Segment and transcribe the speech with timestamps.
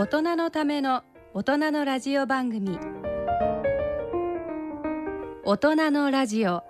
[0.00, 1.02] 大人のための
[1.34, 2.78] 大人のラジオ番組。
[5.42, 6.62] 大人のラジオ。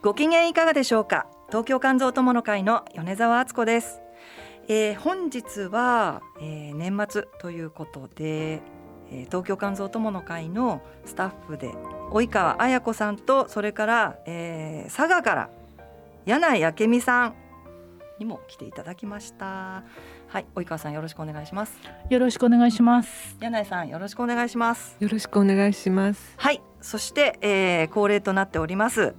[0.00, 1.26] ご機嫌いかがでしょうか？
[1.50, 4.00] 東京肝臓友の会の米澤敦子です、
[4.66, 8.62] えー本日は、えー年末ということで、
[9.10, 11.74] えー東京肝臓友の会のスタッフで
[12.10, 15.50] 及川彩子さんとそれから、えー佐賀から
[16.30, 17.34] 柳井明美さん
[18.20, 19.82] にも来ていただきました
[20.28, 21.76] はい及川さんよろしくお願いします
[22.08, 23.36] よろしくお願いします。
[23.40, 26.34] 柳井さんよろしくお願いしますよろしくお願いします。
[26.36, 29.14] はい、そして、えー恒例となっております。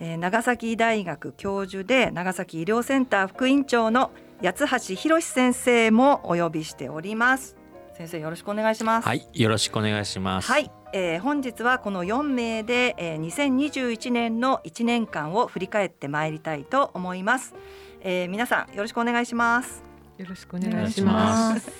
[0.00, 4.10] えー長崎大学教授で長崎医療センター副院長の
[4.42, 7.56] 八橋博先生もお呼びしております。
[7.98, 9.06] 先生よろしくお願いします。
[9.06, 10.50] はい、よろしくお願いします。
[10.50, 17.54] はい、えー本日はこの4名で、えー2021年の1年間を振り返ってまいりたいと思います。
[18.00, 19.82] えー皆さんよろしくお願いします。
[20.16, 21.12] よろしくおお願いしま。
[21.12, 21.70] ま す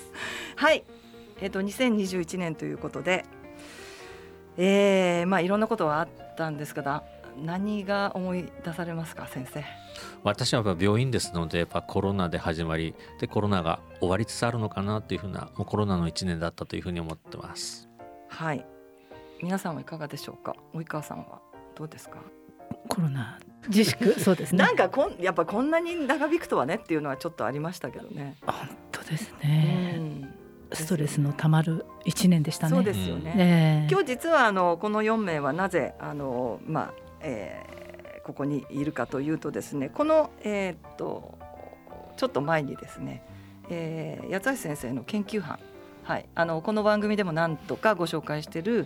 [0.55, 0.83] はい、
[1.41, 3.25] えっ、と2021年ということで、
[4.57, 7.01] えー、まあいろんなことはあったんですけど、
[7.43, 9.63] 何が思い出されますか、先生？
[10.23, 17.89] 私はやっぱ病院ですので、やっぱコロナで始まり、でコロナが終わりつつあるのかなというふうな、もうコロナの一年だったというふうに思ってます。
[18.27, 18.65] はい、
[19.41, 20.55] 皆さんはいかがでしょうか？
[20.73, 21.39] 及川さんは
[21.75, 22.17] どうですか？
[22.87, 24.19] コロナ自粛？
[24.19, 24.59] そうですね。
[24.63, 28.35] なんかこんやっぱこんなに長引くとはねっていうのはちょっとありましたけどね。
[28.45, 28.55] 本
[28.91, 29.97] 当ですうね。
[29.97, 30.35] ん、
[30.73, 32.75] ストレスのたまる一年でしたね。
[32.75, 33.33] そうですよね。
[33.33, 37.79] ねえ今日実はあのこの4名はなぜあの、まあえー
[38.29, 41.39] ここにいるかというとですねこの、えーっと
[42.15, 43.23] ちょっと前にですね、
[43.71, 45.57] えー、八橋先生の研究班、
[46.03, 48.85] はい、あのこの番組でも何度かご紹介している、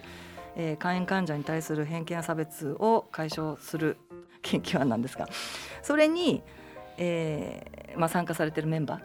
[0.56, 3.98] えー、肝炎患者に対する偏見や差別を解消する
[4.42, 5.28] 研究班なんですが
[5.82, 6.44] それに、
[6.98, 9.02] えーまあ、参加されているメンバー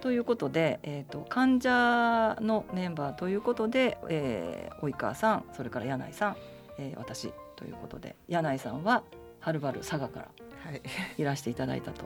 [0.00, 6.36] ということで、えー、と患者のメンバーということで、えー、及川さんそれから柳井さん、
[6.78, 9.02] えー私ということで柳井さんは
[9.38, 10.28] はるばる佐賀から
[10.64, 10.82] はい。
[11.18, 12.04] いらしていただいたと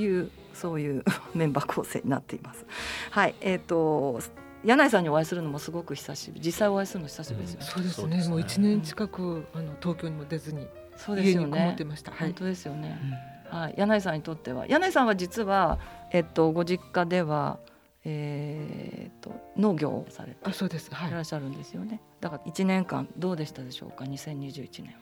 [0.00, 1.04] いうそういう
[1.34, 2.66] メンバー構成になっています。
[3.10, 4.20] はい、えっ、と
[4.64, 7.66] 柳井さんにお会いするのもすごく久しぶり実際お会いするの久しぶりですよね。
[7.66, 7.94] そうですね。
[7.94, 10.66] そうですねもう一年近くあの東京にも出ずに
[10.96, 12.10] そうですよ家にこもっねてました。
[12.10, 12.20] はい。
[12.20, 12.98] 本当ですよね。
[13.02, 15.78] うんはい、柳井さんにとっては柳井さんは実は、
[16.10, 17.58] えっと、ご実家では、
[18.04, 20.92] えー、と農業をされてあ、そうです。
[20.92, 21.20] はいいら。
[21.20, 22.00] っしゃるんですよね。
[22.20, 24.96] だから1年間どうでしたでしょうか？2021年。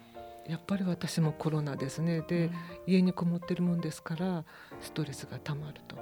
[0.48, 2.20] やっぱり私もコロナですね。
[2.22, 2.50] で、
[2.86, 4.44] 家にこもってるもんですから
[4.80, 5.96] ストレスがたまると。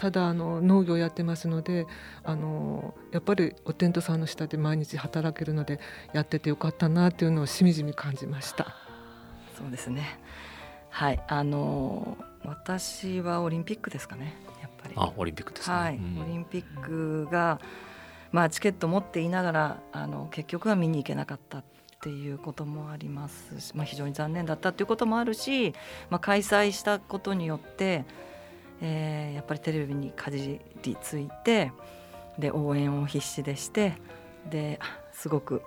[0.00, 1.86] ただあの農業やってますので
[2.24, 5.78] あのやっぱりおテントさんの下で毎日働けるので
[6.14, 8.74] やっててよかったなっていうのをしみじみ感じました。
[9.58, 10.18] そうですね。
[10.88, 14.34] はい、あのー私はオリンピックですかね。
[14.62, 14.94] やっぱり。
[14.96, 15.76] あ、オリンピックですね。
[15.76, 17.60] はい、うんオリンピックが、
[18.32, 21.64] まあチケット持っていながら、あの結局は見に行けなかったっ
[22.00, 25.74] ていうこともありますし、まあ非常に残念だったっていうこともあるし、
[26.08, 28.06] まあ開催したことによって、
[28.80, 31.72] えーやっぱりテレビにかじりついて、
[32.38, 33.94] で応援を必死でして、
[34.50, 34.78] で、
[35.12, 35.62] すごく。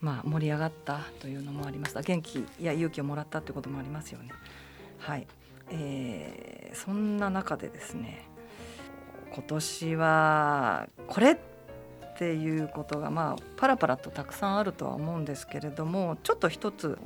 [0.00, 4.30] まあ、盛り上がったというのもありました元気や勇気をもらったということもありますよね。
[4.98, 5.26] はい
[5.70, 8.24] えーそんな中でですね
[9.34, 11.36] 今年はこれっ
[12.16, 16.96] ていうことがまあパラパラとたくさんあるとは思うんですけれどもちょっと一つ、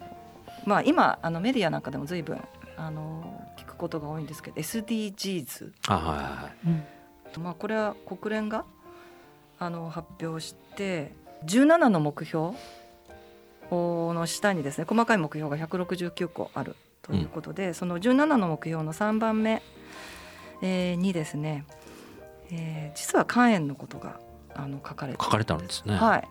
[0.67, 2.41] まあ、今あのメディアなんかでも随分
[2.77, 3.41] あの
[3.85, 6.69] ことが多いんですけど SDGs あ、はいはいはい。
[7.37, 7.43] うん。
[7.43, 8.65] まあ、これは国連が
[9.59, 11.13] あの発表して
[11.45, 12.53] 17の目標
[13.71, 19.63] の下にですね細かい目標が169個あるということで、その17の目標の3番目、
[20.63, 21.67] えーにですね、
[22.51, 24.21] えー実は肝炎のことが
[24.55, 25.97] あの書かれて書かれてあるんですね。
[25.97, 26.29] はい、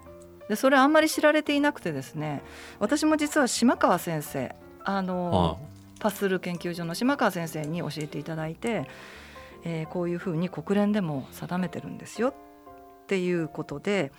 [0.50, 2.41] でそれあんまり知られていなくてですね
[2.79, 5.59] 私も実は島川先生あの
[6.03, 8.88] パスル研究所の島川先生に教えていただいて、
[9.64, 14.11] えーこういうふうに国連でも定めてるんですよっていうことで、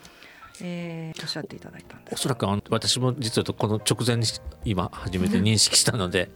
[0.61, 2.15] えーおっしゃっていただいたんです。
[2.15, 4.23] おそらく私も実はこの直前に
[4.63, 6.31] 今初めて認識したので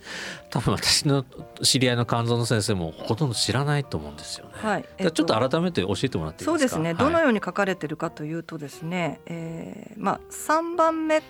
[0.51, 1.25] 多分私の
[1.63, 4.51] 知り合いの肝臓の先生もほとんど知らないと思うんですよね。
[4.53, 6.51] はい、じゃあちょっと改めて教えてもらっていいですか？
[6.51, 11.23] そうですね、どのはいように書かれてるかというとですね、えーまあ、3番目っ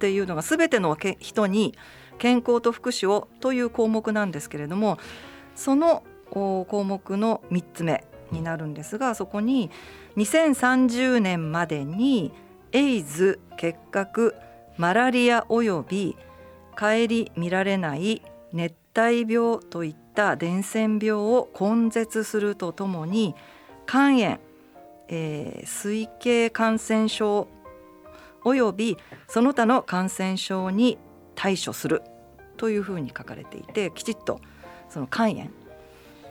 [0.00, 1.76] ていうのが全てのけ人に
[2.18, 4.98] 健康と福祉をという項目なんですけれども
[5.54, 9.70] その項目の3つ目になるんですがそこに
[10.16, 12.32] 2030年までに
[12.72, 14.34] エイズ結核
[14.76, 16.16] マラリアおよび
[16.78, 18.22] 顧みられない
[18.52, 23.34] 熱体病といった伝染病を根絶するとともに
[23.86, 24.38] 肝炎、
[25.08, 27.48] えー、水系感染症
[28.44, 28.96] および
[29.28, 30.98] その他の感染症に
[31.36, 32.02] 対処する
[32.56, 34.40] というふうに書かれていてきちっと
[34.88, 35.50] その肝炎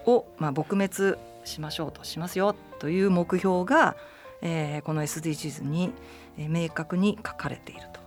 [0.06, 3.96] をまあ撲滅しましょうとしますよという目標が、
[4.42, 5.94] えー、この SDGs に
[6.38, 8.06] 明確に書かれていると。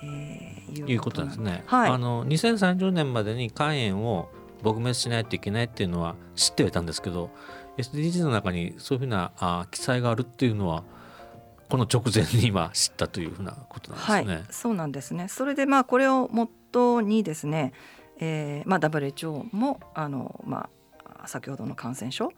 [0.00, 1.64] えー、いうことですね。
[1.66, 4.28] はい、あの2030年までに肝炎を
[4.62, 7.30] 撲滅しないといけないっていうのは知ってはいたんですけど
[7.78, 10.84] SDGs の中にそういうふうなあ記載があるっていうのは
[11.68, 14.34] この直前に今知ったというふうなことなんですね。
[14.34, 15.28] はい、そうなんですね。
[15.28, 17.72] それでまあこれをもとにですね、
[18.18, 20.70] えー、まあ WHO もあのま
[21.04, 22.32] あ先ほどの感染症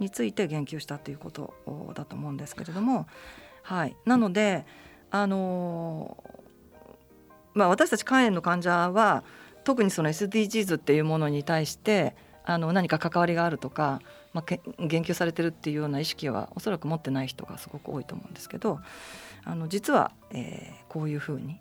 [0.00, 1.54] について言及したということ
[1.94, 3.06] だと思うんですけれども、
[3.62, 3.96] はい。
[4.04, 4.66] なので
[5.10, 6.22] あの
[7.54, 9.22] まあ私たち肝炎の患者は
[9.64, 14.00] 特にその SDGs っていうものに対してあの何か関わりがあるとか
[14.32, 18.80] まあ、言及されてるっていうような意識はおそらく持ってない人がすごく多いと思うんですけど
[19.44, 21.60] あの実は、えー、こういうふうに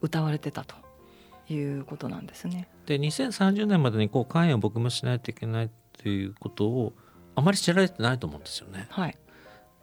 [0.00, 0.74] 歌われてたと
[1.48, 2.68] いうことなんですね。
[2.86, 6.92] で2030年までにこう肝炎を撲滅しないといけないっていうことを
[7.34, 8.86] あまり知られてないと思うんですよね。
[8.90, 9.16] はい、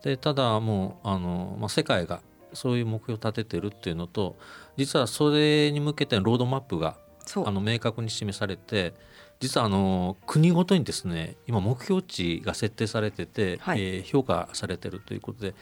[0.04, 2.22] でただもうあの、まあ、世界が
[2.54, 4.38] そういう目標を立ててるっていうのと
[4.78, 6.98] 実はそれに向けてのロードマップが
[7.46, 8.94] あの明確に示されて
[9.42, 15.54] 実はあの国ごとにですね今目標値が設定されてて、はい、えー、評価されてるということで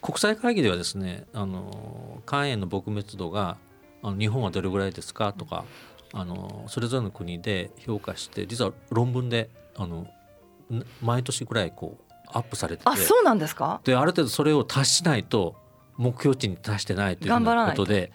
[0.00, 3.58] 国際会議ではですねあの肝炎の撲滅度が
[4.02, 5.64] あの日本はどれぐらいですかとか
[6.12, 10.06] あのそれぞれの国で評価して実は論文であの
[11.02, 13.80] 毎年ぐらいこうアップされててあそうなんですか？
[13.84, 15.56] である程度それを達しないと
[15.96, 18.12] 目標値に達してないということで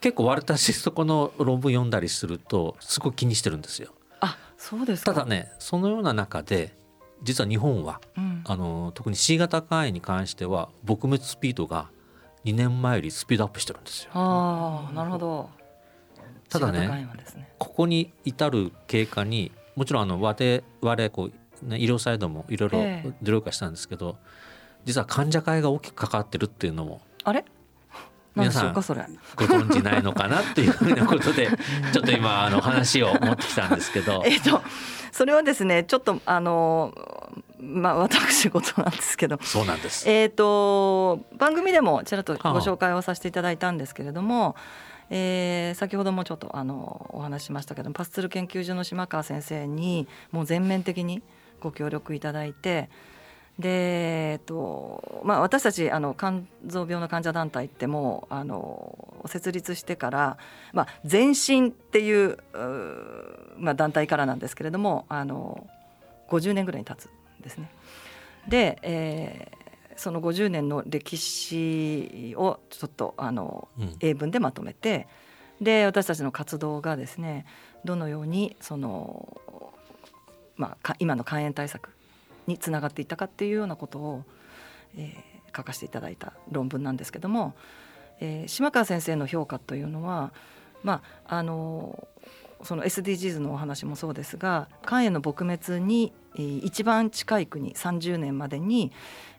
[0.00, 3.92] 結構私そこの論文読んだりするとすごい気にしてるんですよ。
[4.58, 6.74] そうですただねそのような中で
[7.22, 11.88] 実は日本は、うん、あの特に C 型肝炎に関しては撲滅スピードが
[12.44, 14.10] 2年前よりスピードアップしてるんですよ。
[14.14, 15.50] あなるほど。
[16.48, 17.08] ただね、ね、
[17.58, 21.30] ここに至る経過にもちろんあの我々こ
[21.64, 24.16] う、ね、医療サイドもいろいろ努力したんですけど、
[24.84, 27.44] 実は患者会が大きく関わってるっていうのもあれ？
[28.36, 31.48] 皆さんご存知ないのかなっていうふうなことで
[31.92, 34.22] ちょっと今あの話を持ってきたんですけど。
[34.28, 34.62] えっと
[35.10, 36.92] それはですねちょっとあの
[37.58, 39.38] まあ私事なんですけど。
[39.42, 40.08] そうなんです。
[40.08, 44.56] えっ、と番組でもちらっとご紹介をさせていただいたんですけれども、
[45.08, 51.22] えー、先ほどもちょっとあのお話しましたけどパスツル研究所の島川先生にもう全面的に
[51.60, 52.90] ご協力いただいて
[53.58, 60.38] で、えっとまあ、私たちあの肝臓病の患者団体ってもうあの設立してから、
[60.72, 62.38] まあ、前進っていう
[63.58, 65.66] まあ、団体からなんですけれどもあの
[66.28, 67.70] 50年ぐらいに経つんですね。
[68.48, 75.08] で、えー、その50年の歴史をちょっとあの、うん、英文でまとめて
[75.60, 77.46] で私たちの活動がですね
[77.84, 79.72] どのようにその、
[80.56, 81.95] まあ、今の肝炎対策
[82.46, 84.24] につながっていたかっていうようなことを、
[84.96, 87.54] えー、書かせていただいた論文なんですけども、
[88.20, 90.32] えー、島川先生の評価というのは、
[90.82, 92.06] まあ、あの
[92.62, 96.12] その SDGs のお話もそうですが肝炎の撲滅に
[96.62, 98.92] 一番近い国30年までに、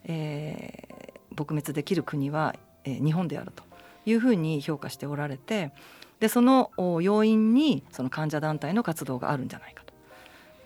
[0.05, 3.63] えー、撲滅できる国は、えー、日本であると
[4.05, 5.71] いうふうに評価しておられて
[6.19, 6.71] でその
[7.01, 9.83] 要因にその患者団体の活動があるんじゃないか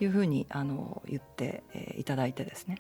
[0.02, 1.64] いうふうにあの言って
[1.98, 2.78] いただいてですね。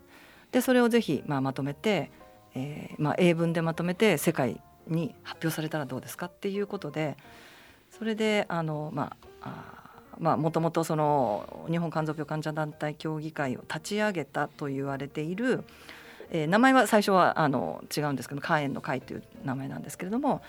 [0.51, 2.11] でそれをぜひ、まあ、まとめて、
[2.55, 7.15] えーまあ、英文でまとめて世界に発表されたらどうですかっていうことで
[7.89, 9.81] それであのまあ
[10.19, 15.63] まあ、もともとその日本肝臓病患者団体協議会を立ち上げたと言われている、
[16.29, 20.43] えー、名前は最初はあの違うんですけど肝炎の会という名前なんですけれども、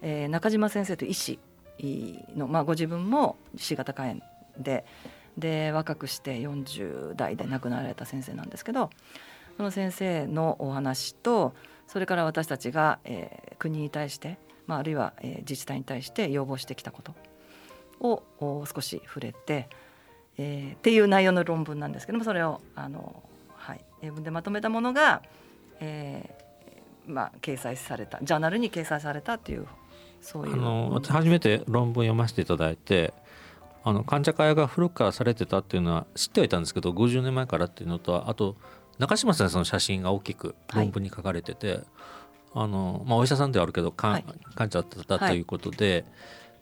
[0.00, 1.38] えー、中島先生という医師
[2.34, 4.20] の、まあ、ご自分も C 型肝炎
[4.58, 4.86] で、
[5.38, 8.90] で若くして40代で亡くなられた先生なんですけど
[9.56, 11.54] その先生のお話と
[11.86, 17.14] それから私たちが、えー、国に対して、まあ、あるいは、えー、自治体に対して要望してきたこと
[18.00, 19.68] を少し触れて、
[20.38, 23.22] えー、っていう内容の論文なんですけどもそれをあの、
[23.54, 25.22] はい、英文でまとめたものが、
[25.80, 29.66] えーまあ、掲載されたジャーナルに掲載されたっていう
[30.20, 30.54] そういう。
[30.54, 33.12] あの私初めて論文読ませていただいて
[33.82, 38.56] あの患者会が古くからされてたっていうのは知ってはいたんですけど50年前からっていうのとあと
[38.98, 41.82] 中島先生の写真が大きく論文に書かれてて、はい、
[42.54, 44.22] あのまあ、お医者さんではあるけど患,、
[44.54, 46.04] 患者だったということで、はい、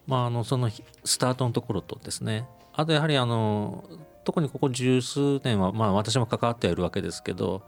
[0.07, 0.71] まあ、あのその
[1.05, 2.47] スタートのところとですね。
[2.75, 3.83] あとやはりあの
[4.25, 7.63] 特にここ十数年は、まあ、私も関わっているわけですけど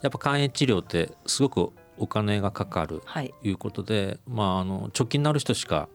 [0.00, 3.52] やっぱ肝炎治療ってすごくお金がかかるとい。
[3.52, 5.88] うことで、はい、まあ、あの直近のある人しか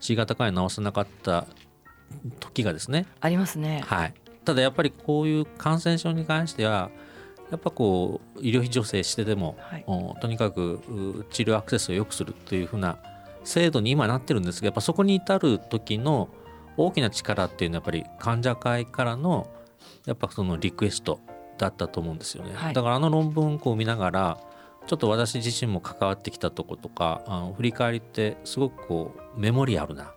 [0.00, 1.46] C 型肝炎治せなかった
[2.40, 3.06] 時がですね。
[3.20, 4.14] ありますね、はい、
[4.44, 6.90] ただやっぱりこういう感染症に関しては
[7.50, 9.84] やっぱこう医療費助成してでも、はい、
[10.20, 12.98] とにかく治療アクセスを良くするというふうな
[13.44, 16.28] 制度に今なってるんですがやっぱそこに至る時の
[16.76, 19.48] 大きな力っていうのはやっぱり患者会からの
[20.06, 21.20] やっぱそのリクエスト
[21.58, 24.38] だったと思うんですよね、はい、だからあの論文を見ながら
[24.86, 30.14] ちょっと私自身も関わってきたとことかあの振り返りってすごくこうメモリアルな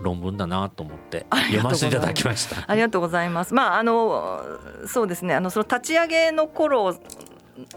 [0.00, 2.64] 論文だなと思って読ませていただきました。
[2.66, 3.54] ありがとうございます。
[3.54, 4.42] まああの
[4.86, 6.96] そうですねあのその立ち上げの頃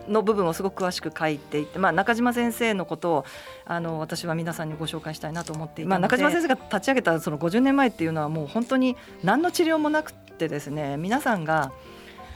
[0.08, 3.26] の部分をすごく詳しく書いていて、まあ、中島先生のことを
[3.66, 11.72] あの私は皆さんにご紹介したいなと思っていて、まあ、中島先生が立ち上げたその50年前っていうのはもう本当に何の治療もなくてですね皆さんが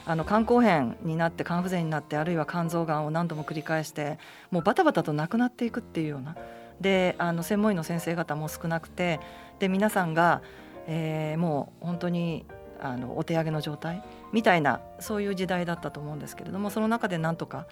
[0.06, 4.18] あの肝硬変になって肝不全になってあるいは肝臓がんを何度も繰り返して
[4.50, 6.34] もうバタバタと亡くなっていくっていうような
[6.80, 9.20] であの専門医の先生方も少なくて
[9.58, 10.42] で皆さんが、
[10.86, 12.46] えー、もう本当に
[12.80, 17.66] あのお手上げの状態みたいなそういう時代だったと思うんですけれどもその中でなんとか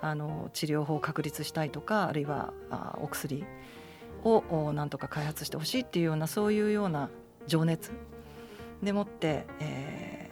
[0.00, 3.44] あの治療法を確立したいとかあるいはあお薬
[4.24, 7.10] をなんとか開発してほしいっていうようなそういうような
[7.46, 7.92] 情熱
[8.82, 10.30] でもって、え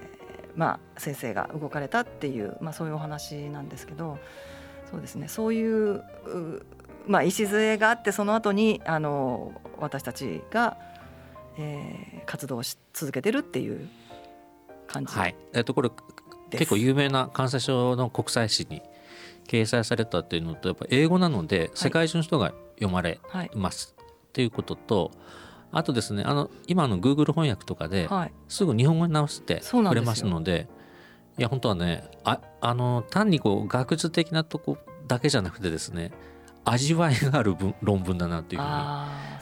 [0.48, 4.18] ー、まあ、先生が動かれたっていう、まあ、そういうお話なんですけど
[4.90, 6.02] そうですねそういう
[7.08, 10.76] まあ、礎があってその後にあの私たちが、
[11.58, 13.88] えー、活動し続けてるっていう
[14.86, 15.34] 感じはい。
[15.54, 15.90] えっとこれ
[16.50, 18.82] 結構有名な感染症の国際誌に
[19.46, 23.20] 掲載されたっていうのとやっぱ英語なので世界中の人が読まれ
[23.54, 25.10] ます、はい、っていうことと
[25.72, 28.08] あとですねあの今の Google 翻訳とかで
[28.48, 30.68] すぐ日本語に直してくれますので
[31.38, 36.12] いや本当はねああの単にこう学術的なとこだけじゃなくてですね
[36.64, 38.72] 味わいがある論文だなというふうに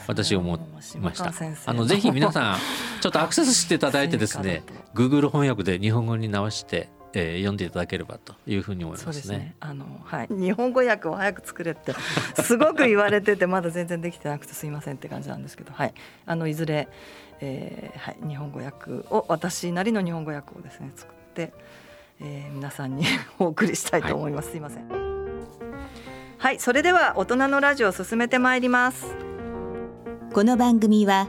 [0.07, 0.59] 私思い
[0.99, 1.33] ました。
[1.65, 2.57] あのぜひ皆さん
[3.01, 4.63] ちょっとアクセスしていただいてですね
[4.95, 9.21] Google 翻訳で日本語に直してえー、読んでいただければというふうに思いますね。
[9.23, 11.93] すねあのはい、日本語訳を早く作れって
[12.43, 15.93] すごく言われててまだ全然できてなくてすいませんって感じなんですけど、はい、
[16.25, 16.87] あのいずれ、
[17.39, 21.53] えーはい、日本語訳を私なりの日本語訳をですね作って、
[22.19, 23.05] えー、皆さんに
[23.39, 24.45] お送りしたいと思います。
[24.45, 25.06] はい、すいません。
[26.39, 29.15] はいそれでは大人のラジオを進めてまいります。
[30.33, 31.27] この番組は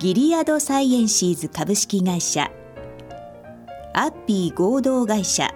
[0.00, 2.50] ギリアドサイエンシーズ株式会社
[3.94, 5.54] アッピー合同会社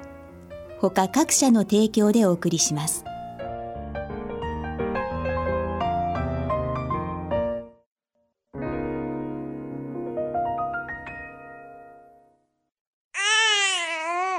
[0.81, 3.05] 他各社の提供でお送りします。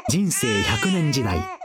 [0.08, 1.65] 人生100年時代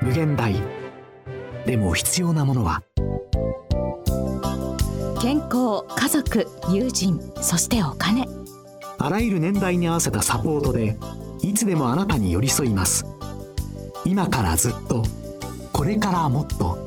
[0.00, 0.54] 無限大。
[1.66, 2.82] でも必要なものは。
[5.20, 8.26] 健康家族友人そしてお金。
[8.98, 10.96] あらゆる年代に合わせたサポートで
[11.42, 13.04] いつでもあなたに寄り添います。
[14.04, 15.02] 今からずっと
[15.72, 16.78] これからもっと。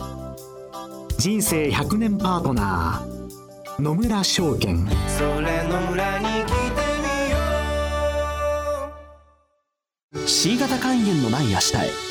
[1.18, 4.88] 人生100年パートナー野村証券。
[5.08, 6.54] それ野村に来て
[7.04, 7.38] みよ
[10.24, 10.28] う。
[10.28, 12.11] C 型肝炎のない明日へ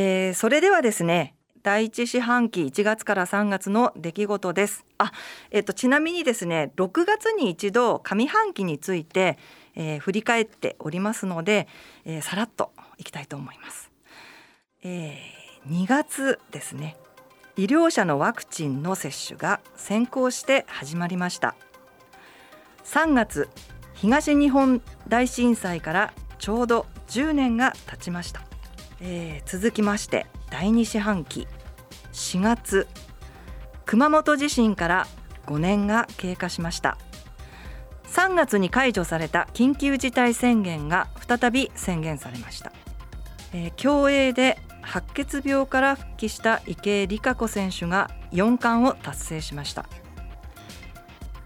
[0.00, 4.86] えー、それではですね第一四半期1月から3月の出来事です。
[4.96, 5.10] あ、
[5.50, 9.38] えっとちなみにですね、6月に一度上半期について、
[9.74, 11.66] えー、振り返っておりますので、
[12.04, 13.90] えー、さらっといきたいと思います。
[14.84, 16.96] えー、2月ですね。
[17.56, 21.56] 医療者のワクチンの接種が先行して始まりました。
[22.84, 23.48] 3月
[23.94, 28.42] 東日本大震災からちょうど10年が経ちました、
[29.00, 31.46] えー、続きまして第2四半期
[32.12, 32.86] 4月。
[33.86, 35.06] 熊本地震から
[35.46, 36.98] 5年が経過しました。
[38.04, 42.72] 3月に解除された緊急事態宣言が再び宣言されました、
[43.52, 49.86] えー、競泳で白血病から復帰した池江璃花子選手が4冠を達成しました。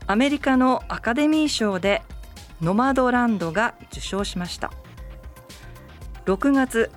[0.06, 2.02] アメリカのアカデミー賞で
[2.60, 4.72] ノマドランドが受賞しました。
[6.26, 6.90] 6月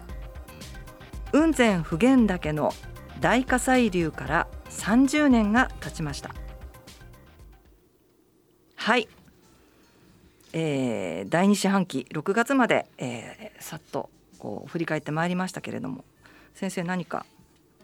[1.35, 2.71] 雲仙普賢岳の
[3.19, 6.33] 大火砕流から30年が経ちました。
[8.77, 9.09] はい、
[10.53, 16.05] えー、第2四半期6月まで、えー、さっとこう振り返ってまいりましたけれども
[16.53, 17.25] 先生何か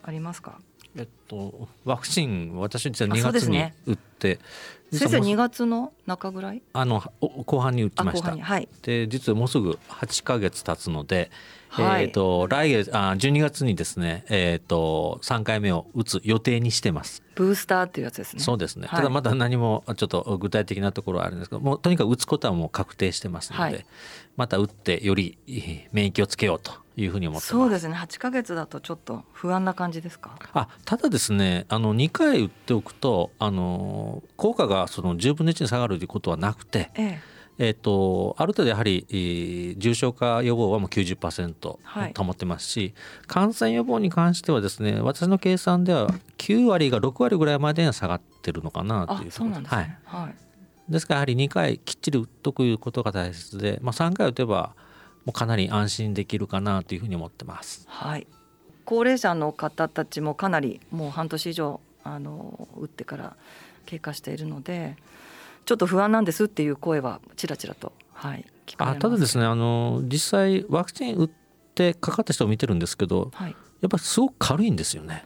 [0.02, 0.58] ありますか？
[0.98, 4.40] えっと、ワクチン私実は2月に打って、
[4.92, 6.62] ね、先生2月の中ぐらい？
[6.74, 7.02] あの
[7.46, 11.32] 後半に打ちました、はい、で実はもうすぐ8か月経つので、
[11.70, 17.24] はい、えっ、と来月あ12月にですねえっ、ー、と3回目を打つ予定にしてます。
[17.36, 18.44] ブースターっていうやつですね。
[18.44, 23.86] そうですね、はい、ただまだ何もちょっと具体的なところはあるんですけどもうとにかく打つことはもう確定してますので、
[24.36, 25.38] また打ってより
[25.94, 27.96] 免疫をつけようというふうに思ってそうですね。
[27.96, 30.38] 8か月だとちょっと不安な感じですか？
[30.54, 37.32] あただですねあの2回打っておくとあの効果がその10分の1に下がるということはなくて、ええ。
[37.58, 42.94] えーと、ある程度やはり重症化予防はもう90%保ってますし、はい、
[43.28, 46.08] 感染予防に関してはですね私の計算では
[46.40, 50.36] 9割が6割ぐらいまでには下がってるのかなというそうなんですね、はい、はい、
[50.92, 54.74] ですからやはり2回きっちり打っとくことが大切で、まあ、3回打てば
[55.26, 57.86] もうかなり安心できるかなというふうに思ってます。
[57.88, 58.28] はい
[58.84, 63.36] 高齢者の方たちもかなりもう半年以上あの打ってから
[63.86, 64.98] 経過しているので
[65.66, 68.46] ちょっと不安なんですっていう声はちらちらと、はい、
[68.78, 71.30] あただですねあの実際ワクチン打っ
[71.76, 75.26] てかかった人を見てるんですけど、はい、やっぱりすごく軽いんですよね。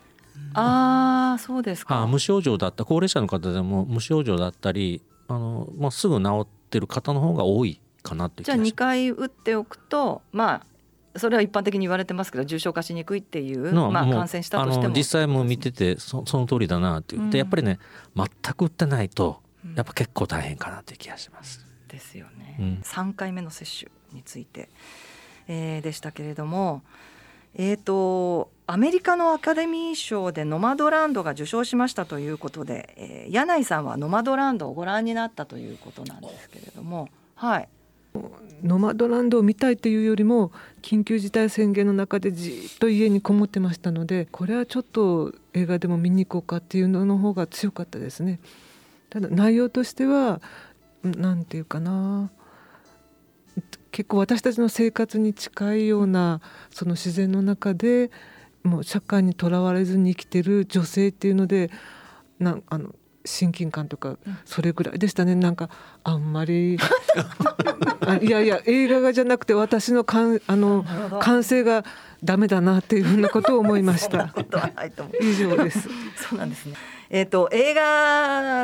[0.53, 2.05] ああそうですか。
[2.07, 17.79] 無症状だった高齢者の方でも無症状だったりあの、まあ、すぐ治ってる方の方が多いかなってじゃあ2回打っておくとまあそれは一般的に言われてますけど重症化しにくいっていうまあ、感染したとしても実際も見ててそその通りだなって言って、うん、やっぱりね
[18.15, 19.41] 全く打ってないと
[19.75, 21.65] やっぱ結構大変かなという気がします。
[21.87, 22.57] ですよね。
[22.59, 24.69] うん、3回目の接種について、
[25.47, 26.83] えー、でしたけれども。
[27.57, 37.69] えーと、アメリカのアカデミー賞でノマドランドが受賞しましたということで、えー、柳井さんはノマドランドをご覧になったということなんですけれども、はい、
[38.63, 40.51] ノマドランドを見たいというよりも
[40.81, 48.39] 緊急事態宣言の中でじっと家にこもってましたのでこれはちょっと映画でも見に行こうかっていうのの方が強かったですね。
[49.09, 50.41] ただ内容としては
[51.03, 52.31] 何て言うかな
[53.91, 58.11] 結構私たちの生活に近いようなその自然の中で
[58.63, 61.71] もう社会にとらわれずに生きてる女性っていうので
[62.39, 62.93] なあの
[63.25, 65.69] 親近感とかそれぐらいでしたねなんか
[66.03, 66.75] あんまり
[68.21, 70.85] いやいや映画がじゃなくて私のかんあの
[71.21, 71.83] 感性が
[72.23, 74.33] ダメだなっていうふうなことを思いました。
[75.21, 75.87] 以上です。
[76.15, 76.75] そうなんですね。
[77.09, 77.81] えっ、ー、と映画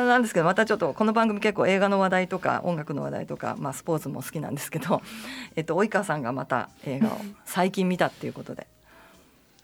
[0.04, 5.00] なんですけどまたちょっとこの番組結構映画の話題とか音楽の話題とかまあスポーツも好きなんですけど、
[5.54, 8.66] えっ、ー、と及川さんがまた映画を最近見たっていうことで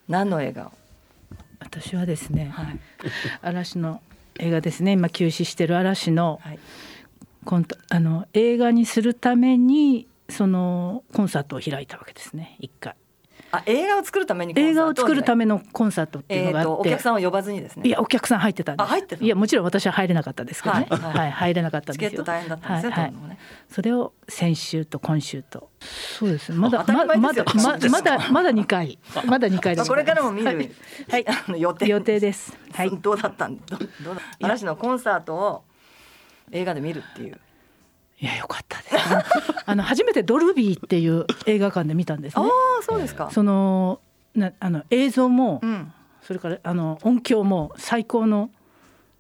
[0.09, 0.73] 何の映画を？
[1.61, 2.79] 私はですね、はい、
[3.43, 4.01] 嵐の
[4.39, 4.93] 映画ですね。
[4.93, 6.59] 今休止してる嵐の,、はい、
[7.45, 12.57] コンあの映画にするためにそのコンサートを開いたわけですね。
[12.61, 12.95] 一回。
[13.51, 17.89] あ映画を作るために映画を作るためのコンサートっていうのがあって、えー、お客さんを呼ばずにですね。
[17.89, 18.89] いやお客さん入ってたんです。
[18.89, 22.23] 入ってたいやもちろん私は入れなかったですけどね、はい、はい、入れなかったんですよ。
[22.25, 23.15] 大変だったんですよ、はいはい、
[23.71, 25.71] それを先週と今週と。
[26.19, 26.53] そうです。
[26.53, 27.33] まだままだま
[27.63, 28.99] まだまだ二回。
[29.25, 30.57] まだ二回です、これからも見る、はい、
[31.09, 31.87] はい、あの予定。
[31.87, 32.57] 予定です。
[32.73, 32.91] はい。
[32.91, 33.57] どうだったん？
[33.57, 35.65] どどうだ嵐のコンサートを
[36.51, 37.41] 映画で見るっていう
[38.21, 38.97] いやよかったです。
[39.67, 42.43] あの初めてドルビーっていう映画館で見たんですね。
[42.45, 42.49] あ
[42.81, 43.31] あそうですか。
[43.31, 44.01] その
[44.35, 48.51] なあの映像も、うん、それからあの音響も最高の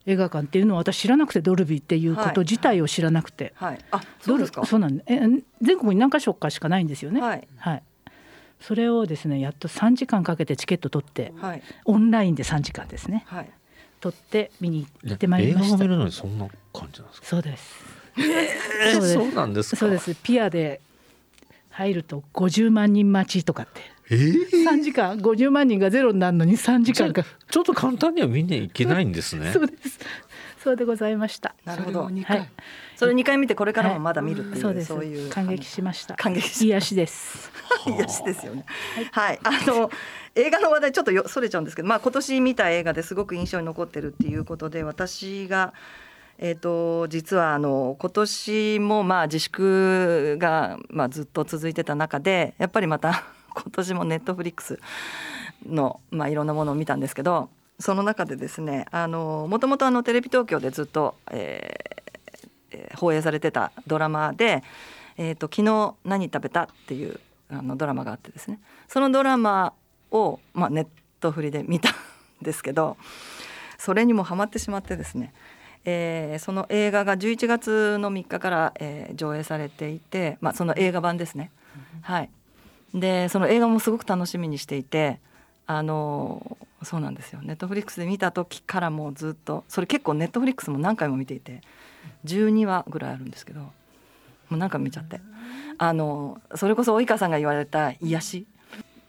[0.06, 5.20] 映画館っていうのを私知らなくてドルビーっていうこと自体を知らなくて、はいはい、あそうですかそうなんえ
[5.60, 7.20] 全国に何か所かしかないんですよね。
[7.20, 7.82] はい、はい、
[8.60, 13.50] それをですねやっと3時間かけてチケット取って、はい、オンラインで3時間ですね、はい、
[14.00, 15.74] 取って見に行ってまいりました。
[15.76, 17.26] 映画見るのにそんな感じなんですか？
[17.26, 17.97] そうです。
[18.18, 20.14] えー、そうなんですそうです。
[20.16, 20.80] ピアで
[21.70, 23.80] 入ると50万人待ちとかって。
[24.10, 25.18] えー、3時間。
[25.18, 27.24] 50万人がゼロになるのに3時間か。
[27.50, 29.50] ちょっと簡単には見に行けないんですね。
[29.54, 29.98] そうです。
[30.62, 31.54] そうでございました。
[31.64, 32.10] なるほど。
[32.10, 32.48] 二回。
[32.96, 34.88] それ二回見てこれからもまだ見るっていう、そうです。
[34.88, 36.16] そういう感激しました。
[36.16, 37.52] 感激し癒しです。
[37.86, 38.64] 癒しですよね。
[39.12, 39.90] はい、あの
[40.34, 45.74] 映画の話題ちょっとよそれちゃうんですけど、まあ今年見た映画ですごく印象に残ってるっていうことで、私が
[46.38, 53.24] えー、と実はあの今年もまあ自粛がまあずっと続いてた中でやっぱりまた
[53.54, 54.78] 今年もネットフリックス
[55.66, 64.62] のまあいろんなものを見たんですけどその中でですねもともとテレビ東京でずっと、えー、放映されてたドラマで
[65.18, 67.18] 「えーと、昨日何食べた?」っていう
[67.50, 69.72] あのドラマがあってですねそのドラマ
[70.12, 70.86] を、まあ、ネッ
[71.18, 71.94] トフリで見たん
[72.42, 72.96] ですけど
[73.78, 75.32] それにもハマってしまってですね
[75.90, 81.50] えー、その映画が11月の3日から、えー、上映されていて、まあ、その映画版ですね。
[82.02, 82.30] はい、
[82.92, 85.18] でその映画もすごく楽しみにしていて
[85.66, 87.40] あのー、そうなんですよ。
[87.42, 91.62] ネットフリックスで見た時からもうずっとそれ結構ネットフリックスも何回も見ていて
[92.26, 93.70] 12話ぐらいあるんですけども
[94.52, 95.20] う何回も見ちゃって。
[95.78, 98.46] あのー、それこそ及川さんが言われた癒し。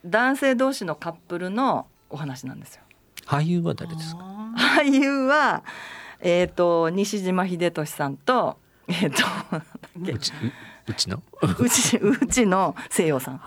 [0.06, 2.84] 男性同士のカップルのお話なんですよ。
[3.26, 4.24] 俳優は誰ですか？
[4.56, 5.64] 俳優は
[6.22, 9.24] えーと、西島秀俊さんと,、えーと、
[10.14, 10.32] うち
[10.88, 11.24] うちの？
[11.60, 13.42] うちうちの西洋さん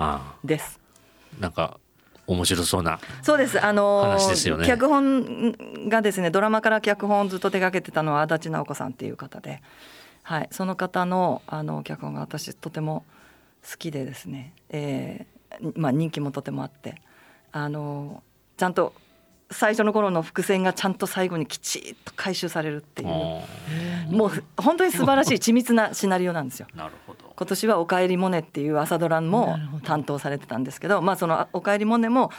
[0.44, 0.80] です。
[0.80, 1.78] はあ、なんか
[2.26, 3.64] 面白そうなそうです。
[3.64, 9.62] あのーね、脚本がですねドラマから脚本をずっと手掛けてたのは足立直子さんっていう方で、
[10.22, 13.04] はい、その方のあの脚本が私とても
[13.68, 17.00] 好きでですね、えーまあ、人気もとてもあって。
[17.54, 18.22] あの
[18.56, 18.94] ちゃんと
[19.52, 23.08] 最初の頃の伏線がちゃんと最後にきちっと回収されるっていう。
[24.12, 26.66] もう本当に素晴らしい緻密なシナリオなんですよ。
[26.76, 27.32] なるほど。
[27.34, 32.30] 今年は「おかえりモネ」っていう朝ドラも担当されてたんですけどまあその「おかえりモネ」も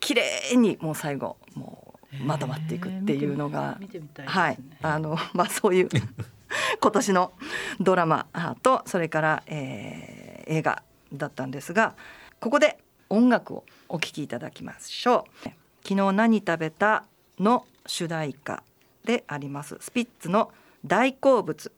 [0.00, 3.78] 綺麗にもう最後もうまとまっていくっていうのが、
[4.24, 4.58] はい。
[4.82, 5.88] あのまあそういう
[6.80, 7.32] 今年の
[7.80, 8.26] ドラマ
[8.62, 11.94] とそれから、えー、映画だったんですが
[12.40, 15.65] ここで音楽をお聴きいただきましょう。
[15.88, 17.04] 昨日何食べた
[17.38, 18.64] の主題歌
[19.04, 19.76] であります。
[19.80, 20.50] スピッツの
[20.84, 21.70] 大好物。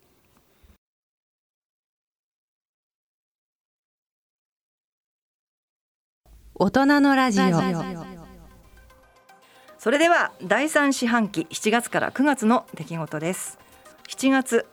[6.54, 7.50] 大人のラジオ。
[9.76, 13.58] それでは第三四半期7月から9月の出来事です。
[14.08, 14.66] 7月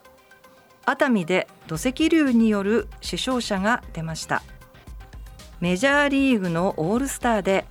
[0.86, 4.42] 熱海で土石流による死傷者が出ました。
[5.60, 7.66] メジャーリーグのオールスターで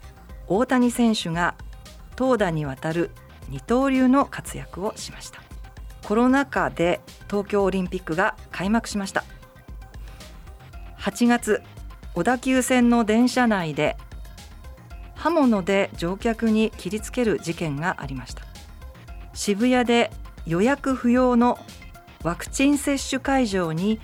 [0.47, 1.55] 大谷選手が
[2.15, 3.11] 投打にわたる
[3.49, 5.41] 二刀流の活躍をしました。
[6.05, 9.23] コロナ禍で東京オリンピックが開幕しました。
[10.99, 11.61] 8月
[12.13, 13.97] 小田急線の電車内で
[15.15, 18.43] 刃物で乗客に切りつける事件がありました。
[19.33, 20.11] 渋谷で
[20.45, 21.57] 予約不要の
[22.23, 23.99] ワクチン接種会場に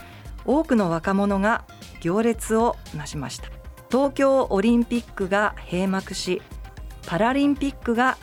[0.46, 1.64] 多くの若者が
[2.02, 3.61] 行列をなしました。
[3.92, 6.42] 東京オリンピックが閉幕し
[7.06, 8.18] パラリンピックが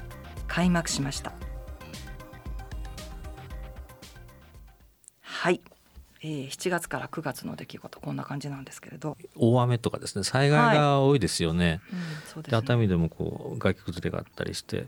[0.46, 1.34] 開幕しました。
[5.20, 5.60] はい。
[6.22, 9.18] えー、7月から9月の出来事こんな感じなんですけれど。
[9.36, 11.82] 大雨とかですね災害が多いですよね。
[12.34, 14.86] はい、で、ね、熱海でもこう崖崩れがあったりして。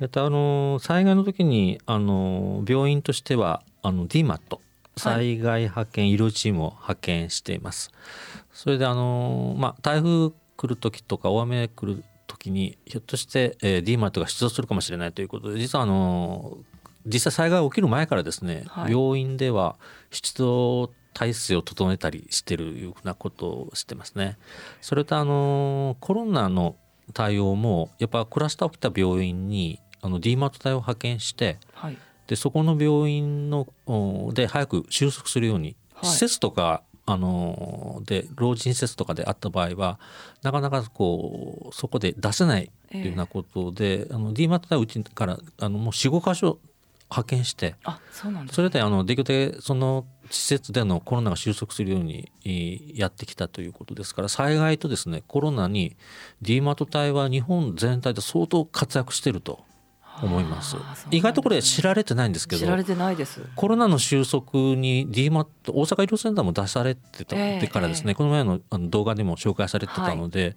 [0.00, 4.58] えっとあの災害の時にあの病院としてはあの DMAT
[4.96, 7.90] 災害派遣医療チームを派遣しています。
[7.92, 16.58] はい、それであのまあ台風来る時とか大雨来る時にひょっとして、えー、DMAT が出動するかもしれないということで実はあの
[17.04, 19.76] 実際災害が起きる前からですね、はい、病院では
[20.10, 24.38] 出動体制を整えたりしてるいうふうなことをしてますね。
[24.80, 26.76] それとあのコロナの
[27.12, 33.66] 対応もやっぱクラスター起きた病院にあの DMAT 隊を派遣して、はい、でそこの病院の
[34.32, 39.98] で早く収束するように、はい、施設とかあので老人施設とかであった場合は
[40.42, 46.58] なかなかこうそこで出せないというようなことで、えー、あの DMAT 隊うちからあのもう45箇所
[47.10, 52.30] 派遣してあそうなんね、それであのできるだけその施設でのコロナが収束するように
[52.94, 55.96] やってきたということですから災害とですねコロナに
[56.42, 59.64] DMAT 隊は日本全体で相当活躍していると
[60.20, 60.76] 思います。
[61.10, 63.40] 意外とこれ知られてないんですけど、知られてないです。
[63.54, 70.56] コロナの収束に DMAT 大阪医療センターも出されてた、えー、からですね、この前のあの動画でも紹介されてたので、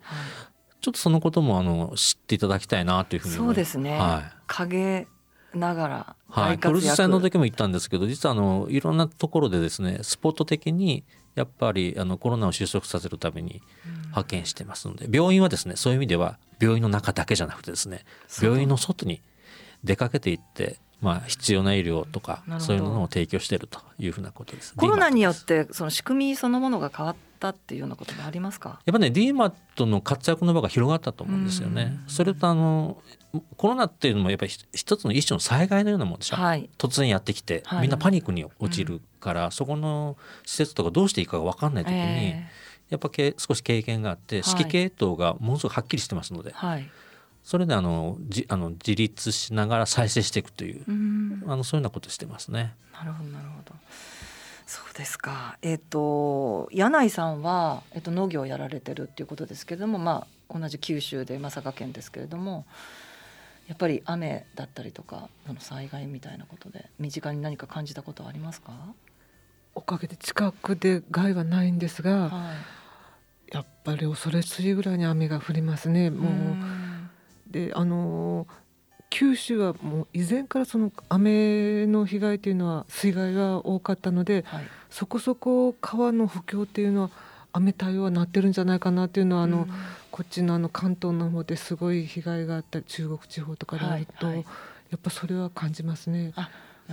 [0.82, 3.98] ちょっとそのこともあの知っていただきたいなというふうにそうですね。
[3.98, 5.08] はい、影
[5.54, 13.62] ながらはい、コルジ戦の時も言ったんですけど実はあのいろんなところでですねスポット的にやっぱりあのコロナを収束させるために
[14.08, 18.04] 派遣してますので、病院はですねそういう意味では病院の中だけじゃなくてですね
[18.42, 19.22] 病院の外に
[19.86, 24.74] 出かけていってまあ、必要な医療とかそういうのを提供しているというふうなことです。
[24.76, 28.80] コロナによってその仕組みそのものが変わったっていうようなこともありますか？
[28.86, 32.00] やっぱね DMAT の活躍の場が広がったと思うんですよね。
[32.08, 32.98] それとあの
[33.58, 46.52] コロナっていうのもやっぱり一つの一種の災害のようなもんでしょ、はい、突然やってきて、はい、みんなパニックに陥るから、うん、そこの施設とかどうしていいかが分かんない時に、えー、やっぱけ少し経験があって指揮系統がものすごくはっきりしてますので。
[46.52, 46.90] はい
[47.46, 52.74] それであのじあの自立しながら再生していくという、うあのそういうようなことしてますね。
[52.92, 53.76] なるほどなるほど。
[54.66, 55.56] そうですか。
[55.62, 62.66] えっ、ー、と柳井さんはえっ、ー、と農業をやられてるっていうことですけれども、まあ同じ九州でまさか県ですけれども、
[63.68, 68.72] やっぱり雨だったりとかその災害みたいなことで身近に何か感じたことはありますか？
[69.76, 72.54] おかげで近くで害はないんですが、は
[73.52, 76.10] い、やっぱり恐れすぎぐらいに雨が降りますね。
[76.10, 76.85] もう。
[77.50, 78.48] うであの
[79.10, 87.10] 九州はもう以前からその雨の被害というのは水害が多かったので、はい、そこそこ川の補強っていうのは
[87.54, 89.70] 雨対応はなってるんじゃないかなっていうのはあの、うん、
[90.12, 94.46] こっちのあの関東の方ですごい被害があった中国地方とかであると、はいはい、
[94.90, 96.34] やっぱそれは感じますね。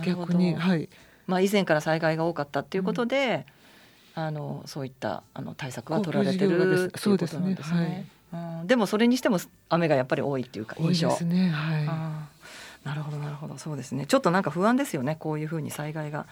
[0.01, 0.87] 逆にはい。
[1.27, 3.45] まあ、以前から災害が多かったっていうことで、
[4.15, 8.07] うん、あのそういったあの対策は取られてるっていうことなんですね。
[8.33, 9.37] うん、でもそれにしても
[9.69, 11.09] 雨がやっぱり多いっていうか印象。
[11.09, 11.49] ですね。
[11.49, 11.85] はい。
[12.83, 14.05] なるほどなるほどそうですね。
[14.05, 15.15] ちょっとなんか不安ですよね。
[15.17, 16.25] こういうふうに災害が。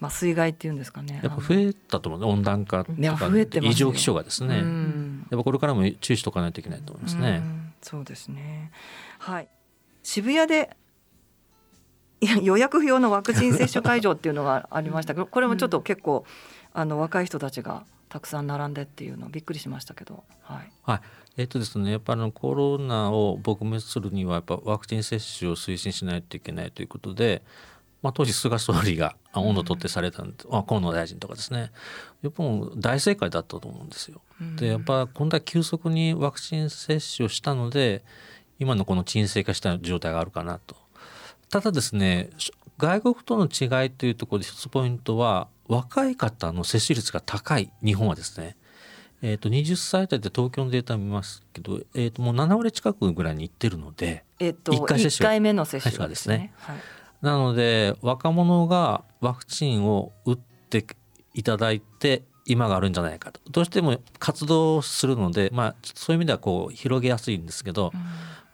[0.00, 1.20] まあ、水害っていうんですかね。
[1.24, 3.28] やっぱ増えたと思う温暖化とか
[3.62, 4.58] 異常気象がですね。
[4.58, 4.64] やっ
[5.30, 7.42] ぱこれからも注意しとかないといけないと思いますね。
[7.82, 8.70] そうですね。
[9.18, 9.48] はい。
[10.04, 10.76] 渋谷で
[12.42, 16.24] 予約不要のワクチン接種会場っていうのがありましたけど、これもちょっと結構
[16.72, 21.00] あの若い人たちがたくさん並んでっていうのびっくりしましたけど、はい、はい、
[21.36, 27.42] えっ、とですねやっぱりコロナを撲滅するにはやっぱワクチン接種を推進しないといけないということで、
[28.02, 31.70] まあ、当時菅総理が温度取ってされたんで、うん、あ河野大臣とかですね。
[32.22, 32.42] やっぱ
[32.76, 34.20] 大正解だったと思うんですよ。
[34.40, 38.04] うん、でやっぱ今度は急速にワクチン接種をしたので
[38.58, 40.76] 今のこの沈静化した状態があるかなと。
[41.50, 42.30] ただですね
[42.78, 48.56] 外国との違いというところで一つポイントは若い方の接種率が高い日本はですね、
[49.20, 56.52] えー、と20歳代で東京のデータ見ますけど、えー、ともう7割近くぐらいにいってるので、えー、と1回接種1回目の接種ですね。
[56.58, 56.76] はい、
[57.20, 60.86] なので若者がワクチンを打って
[61.34, 63.40] いただいて今があるんじゃないかと。
[63.50, 68.00] どうしても活動するので、まあ、そういう意味ではこう広げやすいんですけど、うん、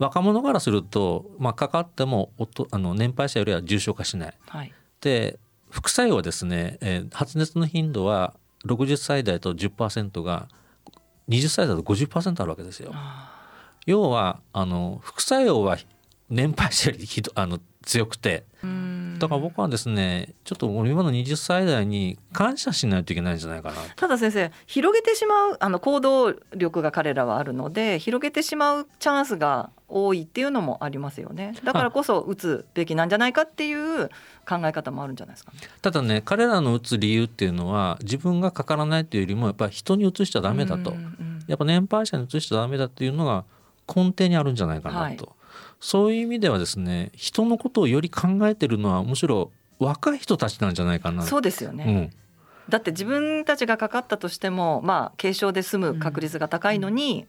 [0.05, 4.35] 若者からすると、まあ、かかってもおとあの年配者よりは重症化しない。
[4.49, 5.38] はい、で
[5.71, 8.35] 副作用はですね、えー、発熱の頻度は
[8.67, 10.49] 60歳代と10%が
[11.29, 12.93] 20歳代と50%あるわけですよ。
[13.87, 15.79] 要はあの副作用は
[16.31, 18.45] 年配者よりひどあの強くて
[19.25, 23.77] だから僕はですねちょっと今の20歳代に感謝しないといけないんじゃないかな。
[23.97, 31.55] ただ先生広げてしまうあの行動力が彼らはあるので広げてしまうチャンスが多いっていうのもありますよね。
[31.65, 34.09] だからこそ打つべきなんじゃないかっていう
[34.47, 40.95] 考え方もあるんじゃないですか、ね、ただね彼らの打つ理由っていうのは自分がかからないっていうよりもやっぱり人に打つしちゃダメだと、
[41.47, 43.45] やっぱ年配者に打つしちゃダメだっていうのが
[43.89, 45.25] 根底にあるんじゃないかなと。
[45.25, 45.44] はい
[45.85, 51.25] そういう意味ではですね人のことをより考えてるのはむしろ若い人たちなんじゃないかな。
[51.25, 52.70] そうですよね、うん。
[52.70, 57.27] だって自分たちがかかったとしても、まあ、軽症で済む確率が高いのに、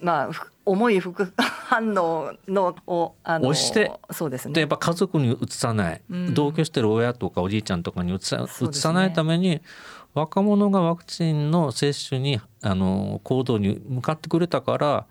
[0.00, 0.30] うん、まあ、
[0.66, 9.60] 重い副 反応のをあの押してそうです、ね、でやっぱ家族にうつさない、うん、同居してる親とかおじいちゃんとかにうつさ,、うつさないために
[10.12, 15.06] 若者がワクチンの接種にあの行動に向かってくれたから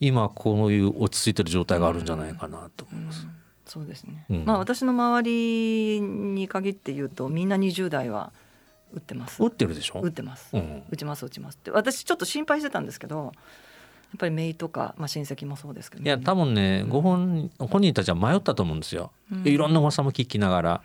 [0.00, 3.22] 今こういう落ち着いてる状態があるんじゃないかなと思います。
[3.22, 3.34] うんうん、
[3.66, 8.32] そうですね、うん、まあ私の周りに限って言うとみんな20代は
[8.92, 9.42] 打ってます。
[9.42, 10.00] 打ってるでしょ？
[10.00, 11.70] 打ってます、うん、打ちます打ちますって。
[11.70, 13.32] 私ちょっと心配してたんですけどやっ
[14.18, 19.10] ぱり姪とか、まあ、親戚もそうですけど、ね、いや多分ね、ご本本人たちは迷ったと思うんですよ、
[19.44, 20.82] いろんな噂も聞きながら、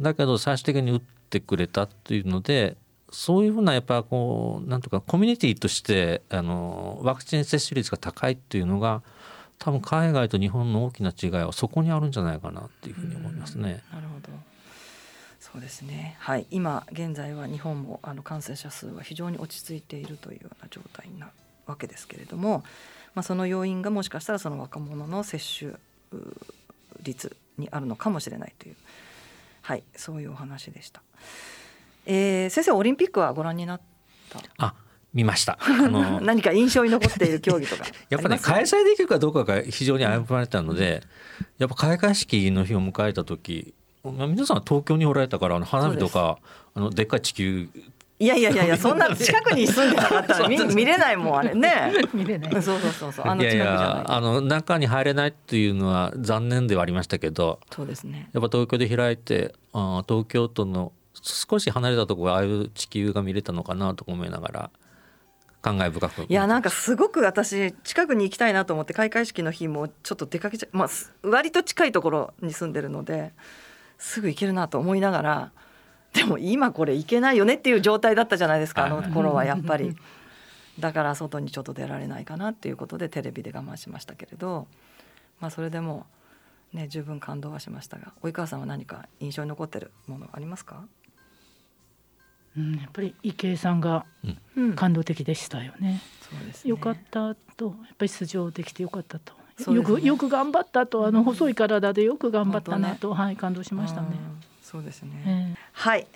[0.00, 2.76] だけど最終的に打ってくれたっていうので
[3.12, 9.02] そういうふうなやっぱこうなんとかコミュニティとしてあのワクチン接種率が高いっていうのが
[9.58, 13.82] 多分海外と日本の大きな違いはそこにあるんじゃないかなっていうふうに思いますね。
[13.92, 14.28] なるほど
[15.38, 21.30] そうですね、はい、今現在は日本もあの感染者数は非常に落ち着いているというような状態な
[21.66, 22.62] わけですけれども、
[23.14, 25.72] まあ、その要因がもしかしたらその若者の接種
[27.02, 28.76] 率にあるのかもしれないという、
[29.62, 31.02] はい、そういうお話でした。
[32.06, 33.80] えー、先生オリンピックはご覧になっ
[34.30, 34.40] た？
[34.58, 34.74] あ
[35.14, 41.02] 見ましたあの 何か印象に残っている競技とか やっぱね開催できるかどうかが非常に危ぶまれたので、
[41.58, 46.38] やっぱ開会式の日を迎えた時皆さん東京におられたから花火とか
[46.74, 47.68] あのでっかい地球
[48.18, 51.92] いやいやいやいや そんな近くに住んでなかったら見見れないもんあれね。
[52.14, 52.52] 見れない。
[52.62, 57.60] そうそうそうそうあの近くじゃないあの中に入れないっていうのは残念ではありましたけど。
[57.70, 58.30] そうですね。
[58.32, 64.70] やっぱ東京で開いてあ東京都の少し離れたところああいう地球が見れたのかなと思いながら。
[65.62, 70.88] 感慨深くいやなんかすごく私近くに行きたいなと思って開会式の日もちょっと出かけちゃまあ
[71.22, 73.30] 割と近いところに住んでるので
[73.96, 75.52] すぐ行けるなと思いながら
[76.14, 79.96] でも今これいけないよねっていう状態だったじゃないですかあの頃はやっぱり。
[80.78, 84.66] だから外にちょっと出られないかなっていうことでテレビで我慢しましたけれど、
[85.38, 86.06] まあ、それでも、
[86.72, 90.84] ね、十分感動はしましたが及川さんは何か印象に残ってるものありますか、
[92.56, 94.04] うん、やっぱり池江さんが
[94.76, 96.02] 感動的でしたよね。
[96.32, 96.54] うん、ね。
[96.64, 97.66] よかったと。
[97.66, 99.32] やっぱり出場できてよかったと、
[99.70, 101.06] ね、よくよく頑張ったと。
[101.06, 104.08] あの細い体でよく頑張ったなと、ね、はい感動しましたね。
[104.62, 106.06] そうですね、はい。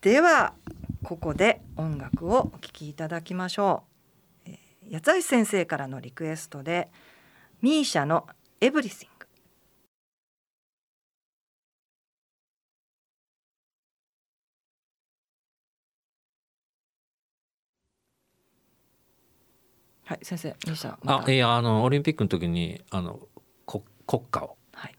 [0.00, 0.54] では
[1.02, 3.84] ここで音楽をお聴きいただきましょ
[4.46, 6.88] う、えー、八橋先生からのリクエストで
[7.60, 8.26] ミーシャの
[8.60, 9.09] エブリシン
[20.10, 23.20] はい先生ミーシャあいやあのオリンピックの時にあの
[23.64, 24.56] 国国歌を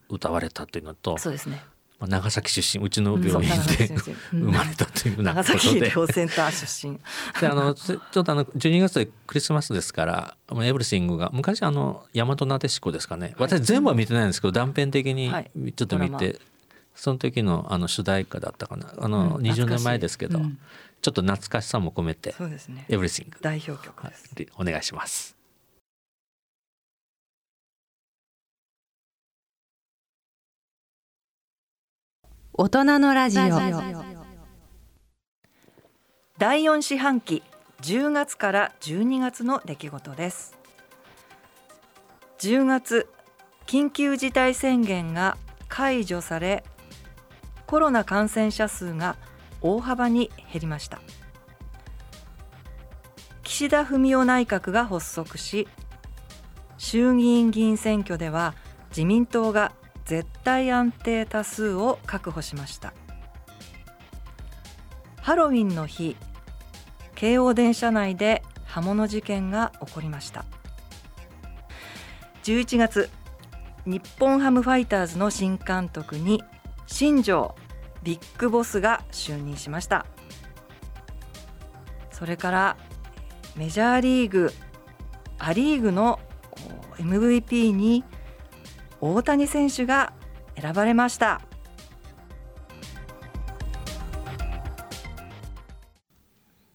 [0.07, 1.61] 歌われたというのと、はい、そうですね。
[1.99, 3.87] 長崎出身うちの病院で、
[4.31, 5.53] 生まれたというなことで。
[5.53, 6.97] 長崎医療センター出身。
[7.39, 13.35] であのちょっとあの12月でクリスマスですからエブリシングが昔あの大和なでしこですかね。
[13.37, 15.29] 私全部は見てないんですけど断片的に
[15.75, 16.39] ちょっと見て、はい、
[16.95, 18.93] その時のあの主題歌だったかな。
[18.97, 20.57] あの、うん、20年前ですけど、うん、
[21.01, 25.35] ちょっと懐かしさも込めて「そうですね、エブリシング」代表曲です、はい、お願いします。
[32.53, 33.43] 大人のラジオ。
[36.37, 37.41] 第4四半期
[37.81, 40.55] 10月から12月の出来事です。
[42.39, 43.07] 10月
[43.65, 45.37] 緊急事態宣言が
[45.69, 46.63] 解除され
[47.67, 49.15] コロナ感染者数が
[49.61, 51.01] 大幅に減りました。
[53.43, 55.67] 岸田文雄内閣が発足し
[56.77, 58.55] 衆議院議員選挙では
[58.89, 59.73] 自民党が
[60.05, 62.93] 絶対安定多数を確保しました。
[65.21, 66.15] ハロウィンの日
[67.15, 70.45] 京王電車内で刃物事件が起こりました。
[72.43, 73.09] 11月
[73.85, 76.43] 日本ハムファイターズの新監督に
[76.87, 77.55] 新庄
[78.03, 80.05] ビッグボスが就任しました。
[82.11, 82.77] それから
[83.55, 84.51] メジャーリーグ
[85.39, 86.19] ア・リーグの
[86.97, 88.03] MVP に
[88.99, 90.13] 大谷選手が
[90.59, 91.41] 選ばれました。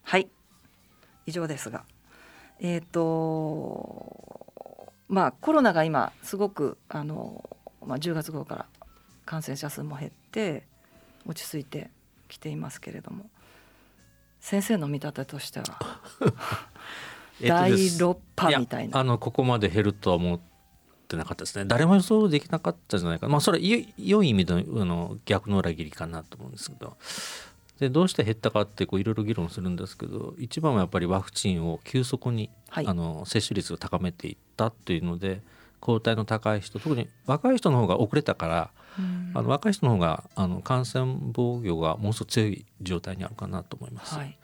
[0.03, 0.29] はい。
[1.25, 1.85] 以上ですが。
[2.59, 7.47] えっ、ー、とまあコロナが今すごくあの、
[7.85, 8.65] まあ、10月頃から
[9.25, 10.67] 感染者数も減って
[11.27, 11.91] 落ち着いて
[12.27, 13.29] きていますけれども。
[14.39, 15.65] 先生の見立てとしては。
[17.41, 18.99] 第6波みたいな。
[18.99, 20.39] あのここまで減るとは思っ
[21.07, 21.65] てなかったですね。
[21.65, 26.97] 誰も予想できなかったじゃないかまあそれは良い意味でのあの逆の裏切りかなと思うんですけど。
[27.79, 35.43] でどうして減ったかっていろいろ議論するんですけど一番はやっぱりワクチンを急速に、はい、あの接種率を高めていったっていうので
[35.79, 38.71] 抗体の高い人特に若い人の方が遅れたから、
[39.33, 44.15] あの若い人の方があの感染防御がもう少し強い状態にあるかなと思います。
[44.15, 44.37] はい。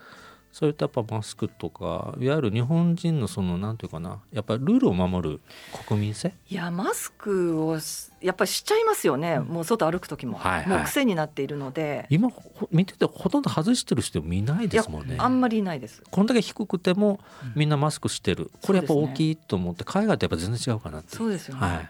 [0.51, 5.41] そういったやっぱマスクとかいわゆる日本人のそのなんていうかなやっぱりルールを守る
[5.87, 6.31] 国民性？
[6.47, 7.79] いやマスクを
[8.21, 12.05] やっぱりしちゃいますよね、うん、もう外歩く時も、はいはい、もう癖になっているので。
[12.11, 12.29] 今
[12.69, 15.15] 見ててほとんど外してる人見ないですもんね。
[15.17, 16.03] あんまりいないです。
[16.11, 17.19] こんだけ低くても
[17.55, 21.89] みんなマスクしてる、うん、これやっぱ大きいと思って、海外とやっぱ全然違うかなってそうですよね、はい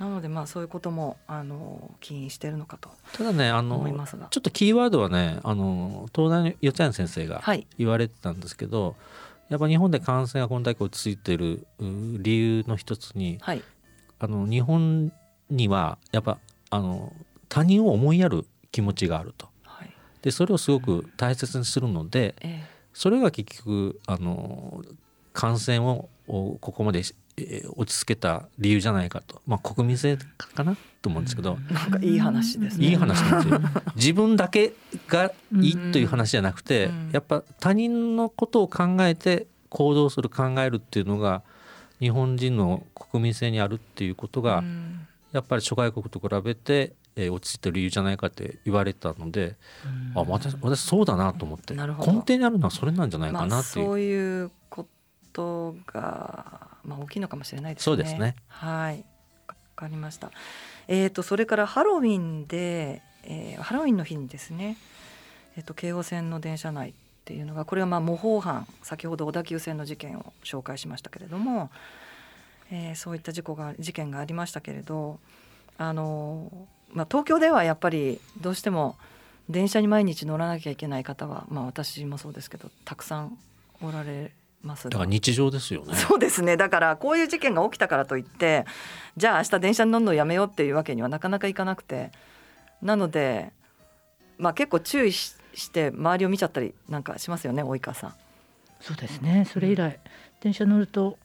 [0.00, 3.84] なのでまあそういうこともあの起因しているのかとただねあの
[4.30, 7.44] ちょっとキーワードはねあの東大の四谷先生が
[7.76, 8.94] 言われてたんですけど、はい、
[9.50, 13.62] やっぱ日本で感染がこんだけ落ち着いてる理由の一つに、はい、
[14.18, 15.12] あの日本
[15.50, 16.38] にはやっぱ
[16.70, 17.12] あの
[17.50, 19.50] 他人を思いやる気持ちがあると。
[19.64, 19.90] はい、
[20.22, 22.50] でそれをすごく大切にするので、うん。
[22.50, 22.64] え。
[22.94, 24.82] それが結局あの
[25.32, 27.02] 感染をここまで
[27.48, 32.86] えー、落ち着けた理由じゃないかと、まあ、国民性かなと思うんですけど、うん、なんかいい話ですね。
[32.86, 33.70] いい話なんですよ。
[33.96, 34.74] 自分だけ
[35.08, 41.42] がいいという話じゃなくて、うん、やっぱ他人のことを考えて行動する考えるっていうのが
[42.00, 44.64] 日本人の国民性にあるっていうことが、
[45.32, 49.56] やっぱり諸外国と比べて、えー、落ち着いてる理由じゃないかって言われたので、
[50.14, 51.74] あ私私そうだなと思って。
[51.74, 53.84] 根底にあるのはそれなんじゃないかなっていう。
[53.84, 54.88] まあ、そういうこと
[55.86, 57.84] が、まあ、大きいのかもしれないですね。
[57.84, 59.04] そうですねはい
[59.48, 60.30] わかりました。
[60.88, 64.76] えーと、それからハロウィンで、えー、ハロウィンの日にですね、
[65.56, 66.92] えーと、京王線の電車内っ
[67.24, 71.70] ていうのがこれはまあ模倣犯先ほど小田急線の事件を紹介しましたけれども、
[72.70, 75.18] えー、そういった事故が事件がありましたけれど
[75.78, 76.50] あの、
[76.92, 78.96] まあ、東京ではやっぱりどうしても
[79.48, 83.38] 電車に毎日乗らなきゃいけない方は、まあ、私もそうですけどたくさん
[83.82, 84.32] おられ
[84.62, 85.94] ますだから日常ですよね。
[85.94, 86.56] そうですね。
[86.56, 88.66] だからこういう事件が起きたからといって
[89.16, 92.10] じゃあ明日電車に乗るのやめようっていうわけにはなかなかいかなくて。
[92.82, 93.52] なので
[94.38, 95.34] まあ結構注意し
[95.70, 98.14] て周りを見ちゃったりなんかしますよね及川さん。
[98.80, 99.46] そうですね。
[99.50, 100.00] それ以来、
[100.40, 101.18] 電車乗ると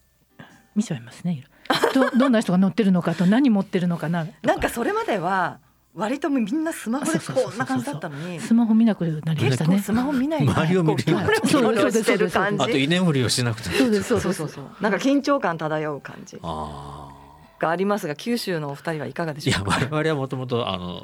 [0.76, 1.46] 見ちゃいますね。
[1.96, 4.28] どどんな人が乗ってるのかと何持ってるのかな。
[4.44, 5.60] なんかそれまでは
[5.96, 9.80] 割とみんなスマホでこんな感じだったのにスマホ見なくなりましたね。
[9.80, 11.04] スマホ見ない周りを見る。
[11.48, 14.66] そうそうしてる感じあと居眠りをしなくてそうですそうそうそう。
[14.82, 19.78] なんか緊張感漂う感じがありますが九州のお二人はいかがでしょうか？
[19.78, 21.04] いや我々はもともとあの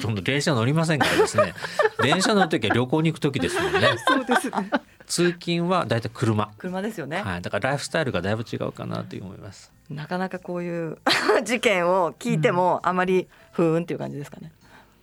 [0.00, 1.54] その電車乗りませんからですね。
[2.02, 3.80] 電車乗る時は旅行に行く時ですもんね。
[4.06, 4.70] そうですね。
[5.06, 6.50] 通勤はだいたい車。
[6.58, 9.70] 車ですよね、はい、だからライフスタイルがだいぶ違うかなと思います。
[9.90, 10.98] なかなかこういう
[11.44, 14.50] 事件を聞いてもあまりふーんっていう感じですかね、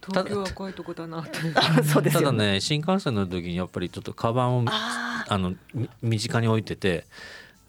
[0.05, 1.23] 東京は怖いとこだな
[1.85, 5.53] そうです、ね、ただね新幹線の時にやっぱりちょっとカバンをあの
[6.01, 7.05] 身近に置いてて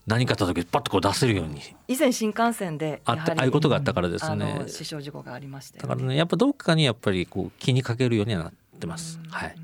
[0.06, 1.60] 何かあった時パッとこう出せるように。
[1.86, 4.64] 以前新幹線であああいうことがあったからですね。
[4.66, 9.20] 死傷事故がありまして、ね、だからねやっぱどっかにやっぱりこう気にかけるようにはなってます。
[9.30, 9.54] はい。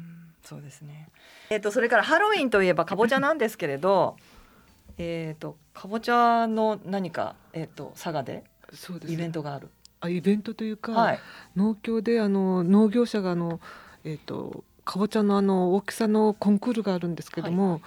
[0.45, 1.09] そうですね。
[1.51, 4.17] えっ、ー、とそれからハロウィンといえばかぼちゃなんですけれど
[4.99, 8.45] えっとかぼちゃの何かえっ、ー、と佐賀で
[9.09, 9.69] イベントがある。
[10.01, 11.19] あイベントというか、はい、
[11.57, 13.59] 農協であの農業者があの
[14.05, 17.81] えっ、ー、とかぼちゃのあの大きさのコンクールがあるんですけども、はい。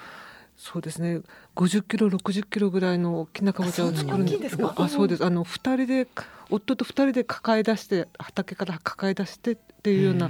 [0.58, 1.22] そうですね
[1.56, 4.58] 50キロ60キロぐらいの大きなかぼちゃを作るんです。
[4.58, 4.74] か？
[4.78, 5.26] あそうです。
[5.26, 6.08] あの2人で
[6.49, 10.30] 夫と2人で抱え出して畑から抱え出してっていうような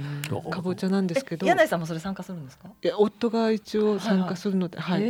[0.50, 1.46] かぼちゃなんですけど。
[1.46, 2.68] 柳井さんもそれ参加するんですか？
[2.82, 5.06] いや夫が一応参加するのではい、は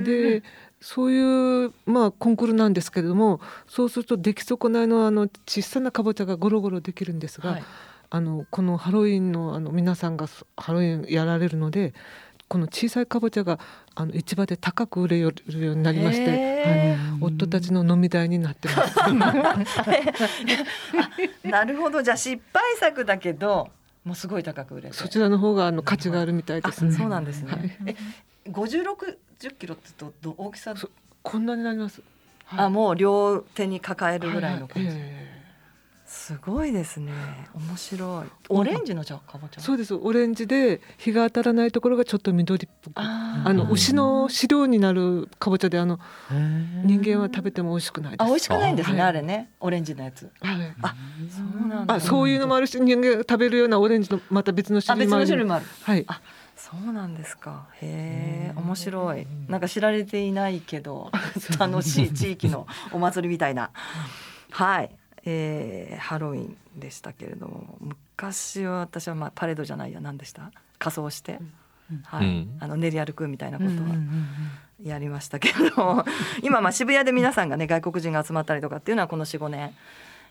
[0.00, 0.42] い、で
[0.80, 7.62] そういうまあコンクールなんですけれどもそうすると出来損ないのあの小さなかぼちゃがゴロゴロできるんですが、はい、
[8.10, 11.94] あのこのハロウィンのあの皆さんがハロウィンやられるので
[12.46, 13.58] この小さいかぼちゃが
[13.96, 16.36] あの市場で高く売れるようになりまして、は
[16.94, 18.96] い、夫たちの飲み代になってます。
[21.44, 23.70] なるほどじゃあ失敗作だけど
[24.04, 27.52] もうすごい高く売れそちらの方があの価値があるみたいです、ね、そうなんですね。
[27.52, 27.96] はい、え
[28.50, 30.74] 五十六十キロってとど大きさ？
[31.22, 32.02] こんなになります。
[32.46, 34.88] はい、あもう両手に抱えるぐらいの感じ。
[34.88, 35.23] はいえー
[36.06, 37.12] すごいですね。
[37.54, 38.26] 面白い。
[38.50, 39.60] オレンジのじゃかぼちゃ。
[39.60, 39.94] そうです。
[39.94, 45.98] オレンジで日が当たらないところがちょっと緑っぽくあの牛の飼料になるかぼちゃであの
[46.84, 49.50] 人間は食べても美味しくないあ美味しくないんですねあれね。
[49.60, 50.30] オレンジのやつ。
[50.42, 50.74] はい。
[50.82, 50.94] あ
[51.30, 51.94] そうなんだ。
[51.94, 55.66] あそういうのもあるし人間が食べるようなオレンジのまた別の種類もある。
[55.82, 56.04] はい。
[56.06, 56.20] あ
[56.54, 57.66] そうなんですか。
[57.80, 59.26] へえ面白い。
[59.48, 61.10] なんか知られていないけど
[61.58, 63.70] 楽しい地域のお祭りみたいな。
[64.50, 64.90] はい
[65.24, 70.50] えー、ハロウィンでしたけれども昔は私は、まあ、パレードじゃないや何でした？
[70.78, 71.38] 仮装して、
[71.90, 73.96] うん、はい、うん、あの練り歩くみたいなことは
[74.82, 76.04] やりましたけど
[76.42, 79.74] 今まあ渋谷で皆さんがね外国人が集まったりとかっていうのはこの45年、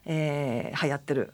[0.05, 1.33] えー、流行ってる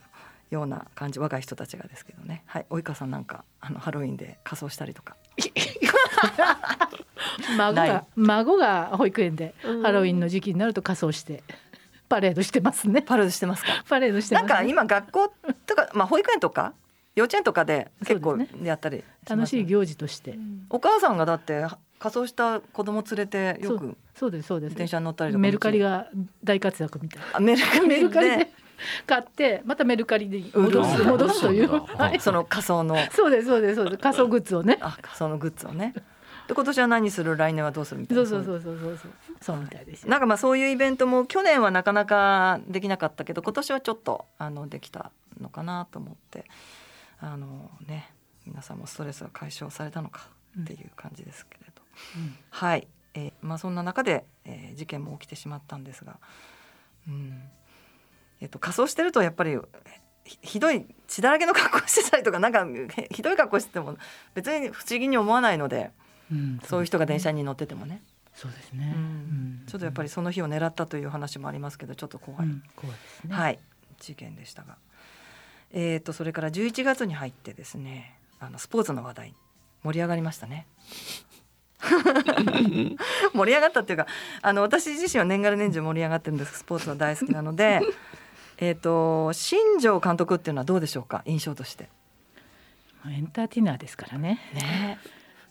[0.51, 2.43] ような感じ若い人たちがですけどね。
[2.47, 2.65] はい。
[2.69, 5.15] 及川さんなんかあのハロウィンで仮装したりとか。
[7.57, 11.43] 孫が孫が保育園でハロウィンの時期になると仮装して
[12.09, 13.01] パレードしてますね。
[13.03, 13.69] パレードしてますか？
[13.87, 15.31] パレードして、ね、なんか今学校
[15.65, 16.73] とかまあ保育園とか
[17.15, 20.37] 幼稚園とかで結構やったり、ね、楽しい行事として。
[20.69, 21.65] お母さんがだって
[21.99, 24.75] 仮装した子供連れてよくそうですそうです。
[24.75, 26.07] 電車に乗ったりとかメルカリが
[26.43, 27.25] 大活躍みたいな。
[27.33, 28.51] あメルカリメルカリで。
[29.05, 31.41] 買ってまたメルカリで戻す戻す。
[31.41, 32.95] という、はい、その仮装の。
[33.11, 33.97] そうですそうですそうです。
[33.97, 34.77] 仮装グッズをね。
[34.79, 35.93] あ仮装のグッズをね
[36.49, 37.37] で今年は何する？
[37.37, 38.25] 来年はどうするみたいな。
[38.25, 39.11] そうそうそうそうそう。
[39.39, 46.45] そうみたいですなんかまあそういうイベントも去年はなかなかできなかったけど今年はちょっとあのできたのかなと思って。
[47.21, 48.11] あのね
[48.45, 50.29] 皆さんもストレスが解消されたのか
[50.59, 51.81] っていう感じですけれど、
[52.15, 56.17] うん、はい、えー、まあそんな中で、えー、事件も起きてしまったんですが、
[57.07, 57.43] うん。
[58.39, 59.59] えーと、仮装してるとやっぱり
[60.23, 62.65] ひどい血だらけの格好してたりとかなんか
[63.11, 63.97] ひどい格好してても
[64.33, 65.91] 別に不思議に思わないので。
[66.63, 68.01] そういう人が電車に乗っててもね。
[68.35, 73.35] そうですね、うん、ちょっとやっぱりその日を狙ったという話もありますけどちょっと怖い、うん、怖いですね。
[73.35, 73.59] はい。
[73.99, 74.77] 事件でしたが。
[75.71, 79.35] えーと、それから11月に入ってですねあのスポーツの話題
[79.83, 80.67] 盛り上がりましたね。
[83.33, 84.07] 盛り上がったっていうか
[84.41, 86.59] あの私自身は年がら年中盛り上がってるんです。
[86.59, 87.81] スポーツは大好きなので。
[88.61, 91.21] えと新庄監督っていうのはどうでしょうか？
[91.25, 91.89] 印象として。
[93.07, 94.41] エンターテイナーですからね。
[94.53, 94.99] ね、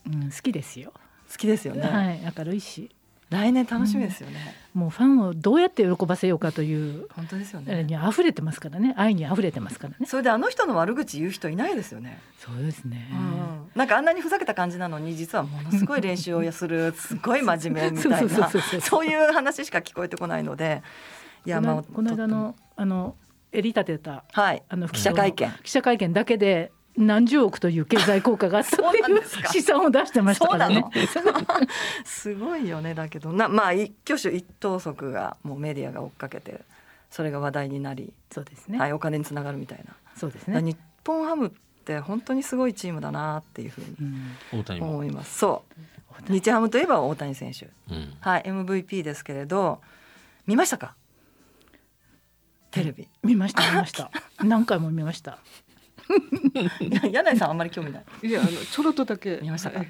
[0.08, 0.92] うん、好きですよ。
[1.30, 2.90] 好きですよね、はい、明るいし。
[3.30, 7.84] 来年楽しみですよね、うん、もうファンをどうやって喜ばせようかという本当ですよね。
[7.84, 8.94] に溢れてますからね。
[8.96, 10.06] 愛に溢れてますからね。
[10.06, 12.20] それであの人の悪口言う人いないですよね。
[12.38, 18.48] そうですね、うん、なんかあんなにふざけた感じなのに実はものすごい練習をする すごい真面目みたいな
[18.80, 20.82] そういう話しか聞こえてこないので。
[21.46, 23.14] いやまあこの間のあの
[23.52, 25.52] 襟立てた、はい、あの記者会見。
[25.62, 30.84] 記者会見だけで何十億という経済効果があったという試算を出してましたからね。
[32.04, 33.32] すごいよねだけど。
[33.32, 36.60] なまあ一挙手一投足がもうメディアが追っかけて
[37.10, 39.94] それが話題になりそうですね、はい、お金につながるみたいな。
[40.16, 40.60] そうですね。
[40.60, 40.76] 日
[41.06, 41.50] 本ハムっ
[41.84, 45.38] て本当にすごいチームだなっていうふうに思います。
[45.38, 45.62] そ
[46.28, 46.32] う。
[46.32, 49.80] 日ハムといえば大谷選手、うん、はい MVP ですけれど
[50.46, 50.94] 見ましたか？
[52.72, 53.08] テレビ。
[53.22, 54.10] 見ました見ました。
[54.42, 55.38] 何回も見ました
[57.12, 58.04] 柳井さんあんまり興味ない。
[58.22, 59.38] いやあのちょろっとだけ。
[59.42, 59.84] 見ましたか？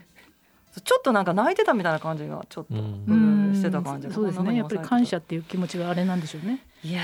[0.85, 4.11] ちょっとなんか泣いてたみたいな感じがちょっと、うん、してた感じ。
[4.13, 4.57] そうですね。
[4.57, 6.65] やっぱり感謝っていう気持ちがあれなんでしょうね。
[6.85, 7.03] いや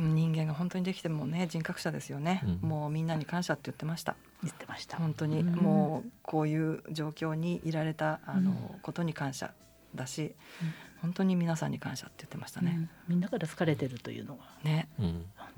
[0.00, 4.14] 人間が本当にできてもね人格者ですよね、うん、もうみんなに感謝って言ってました。
[4.44, 4.98] 言ってました。
[4.98, 9.52] 本当に、うん、もうこういう状況にいられたあの、ことに感謝
[9.96, 10.34] だし、
[11.02, 14.44] 本当に皆さんに感謝って言ってましたね、みんなから好かれてるというのは。
[14.62, 14.88] ね、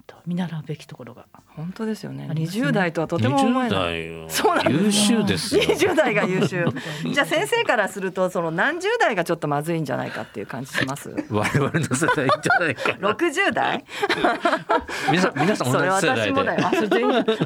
[0.07, 1.27] と見習うべきところが
[1.57, 2.29] 本当ですよね。
[2.35, 4.31] 二十代とはとても思えない。
[4.31, 6.65] そうなん優秀です二十代が優秀。
[7.13, 11.11] じゃあ先生からするとその何十代がちょっとまずいんじゃないかっていう感じします？
[11.31, 12.97] 我々の世代じゃないか。
[12.99, 13.85] 六十代？
[15.11, 17.37] 皆さん皆さん同じ世代で。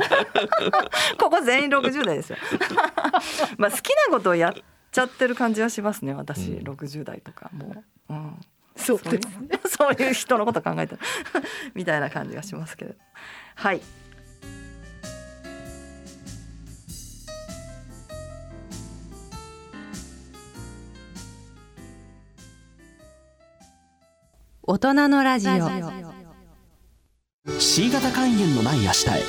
[1.18, 2.36] ここ全員六十代ですよ。
[3.58, 4.54] まあ好きなことをやっ
[4.92, 6.14] ちゃってる感じはしますね。
[6.14, 8.12] 私六十代とかもう。
[8.12, 8.40] うん
[8.76, 9.60] そうですね。
[9.68, 11.00] そういう人のこと考えてる。
[11.74, 12.94] みたいな感じがしますけど。
[13.54, 13.80] はい。
[24.66, 25.52] 大人のラジオ。
[27.60, 29.22] C 型肝炎のない明日へ。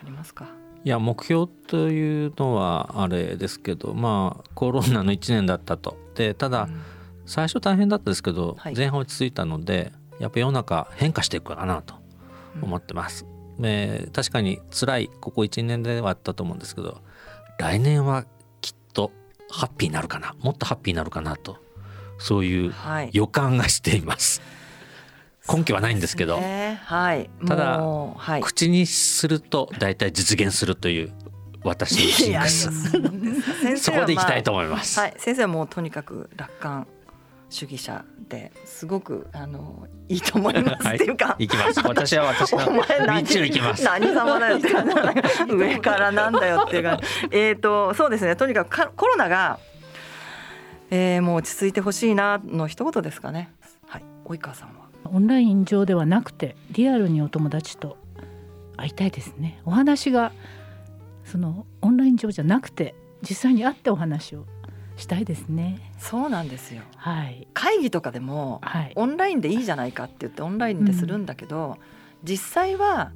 [0.00, 0.46] ありますか？
[0.84, 5.96] いや目標というのはあれですけどまあコロナの1年だったと。
[6.14, 6.68] でただ、
[7.26, 11.94] 最初大変だったですけど、前半落ち着いたのでやっぱ世の中変化していくかなと
[12.60, 13.24] 思ってます。
[13.58, 17.00] うん、え確かに辛いここ1年ではあったと思うんですけど
[17.58, 18.26] 来年は
[18.60, 19.10] きっと
[19.50, 21.63] ハッピーになるかなもっとハッピーになるかなと
[22.18, 22.74] そういう
[23.12, 24.40] 予感がしています。
[25.46, 31.12] はい、根拠はないんですけど、ね、はい、ただ、はい、口にすると大体実現するという
[31.64, 32.90] 私のシンクス
[33.82, 36.86] そこでいきたいと思います、はい、先生はもうとにかく楽観
[37.50, 40.88] 主義者ですごくあのいいと思います。
[40.88, 41.80] っていうか、はい、行きます。
[41.86, 42.66] 私は私の
[43.06, 43.84] 何行きます。
[43.84, 44.58] 何様だよ
[45.48, 47.00] 上からなんだよっていうか。
[47.30, 48.34] えっとそうですね。
[48.34, 49.58] とにかくコロナが、
[50.90, 53.50] えー、もう落ち着いてほしいなの一言ですかね
[53.86, 54.84] はい及川さんは？
[55.04, 57.96] オンライン上ではなくてリアルにお友達と
[58.76, 60.32] 会いたいですねお話が
[61.24, 64.46] そのオンライン上じゃなくて実際に会ってお話を
[64.96, 65.80] したいですね。
[65.98, 66.82] そうなんですよ。
[66.96, 67.48] はい。
[67.52, 71.74] 会議とかでも、はい、オンラインでいいじゃないかって言ってオンラインでするんだけど、うん、
[72.22, 73.12] 実際は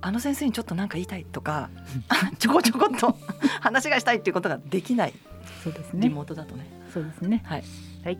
[0.00, 1.70] あの先生にちょっと何か言いたいとか
[2.38, 3.16] ちょこちょこっと
[3.60, 5.14] 話がしたいっていうことができない。
[5.62, 6.08] そうですね。
[6.08, 6.66] リモートだとね。
[6.94, 7.42] そうですね。
[7.44, 7.64] はい。
[8.04, 8.18] はい。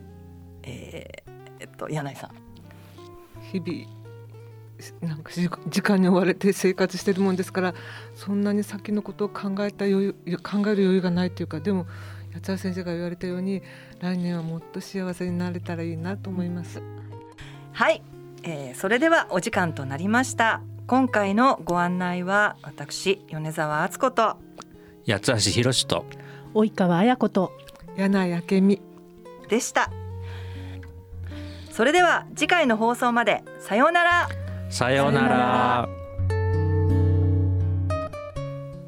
[0.63, 2.31] えー、えっと柳井さん。
[3.51, 4.05] 日々
[5.01, 5.31] なんか
[5.69, 7.73] 時間に追われて生活してるもんですから
[8.13, 11.87] そんなに先のことを考えた余裕考える余裕がないというかでも
[12.33, 13.61] 八谷先生が言われたように
[13.99, 16.81] 来年はもっと幸せになれたらいいなと思います
[17.71, 18.03] はい、
[18.43, 24.37] えー、それではお時間となりました今回のご案内は私米沢敦子と
[25.07, 26.05] 八橋博と
[26.53, 27.53] 及川綾子と
[27.97, 28.81] 柳井明美。
[29.49, 29.91] でした。
[31.71, 33.43] それでは次回の放送まで。
[33.59, 34.29] さようなら。
[34.69, 35.89] さようなら。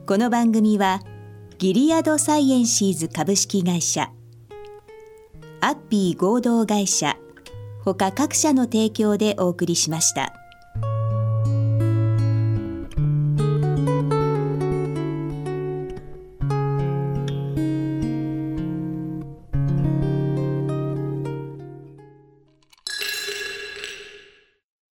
[0.06, 1.02] この番組は
[1.58, 4.10] ギリアドサイエンシーズ株式会社
[5.60, 7.18] アッピー合同会社
[7.84, 10.47] 他各社の提供でお送りしました。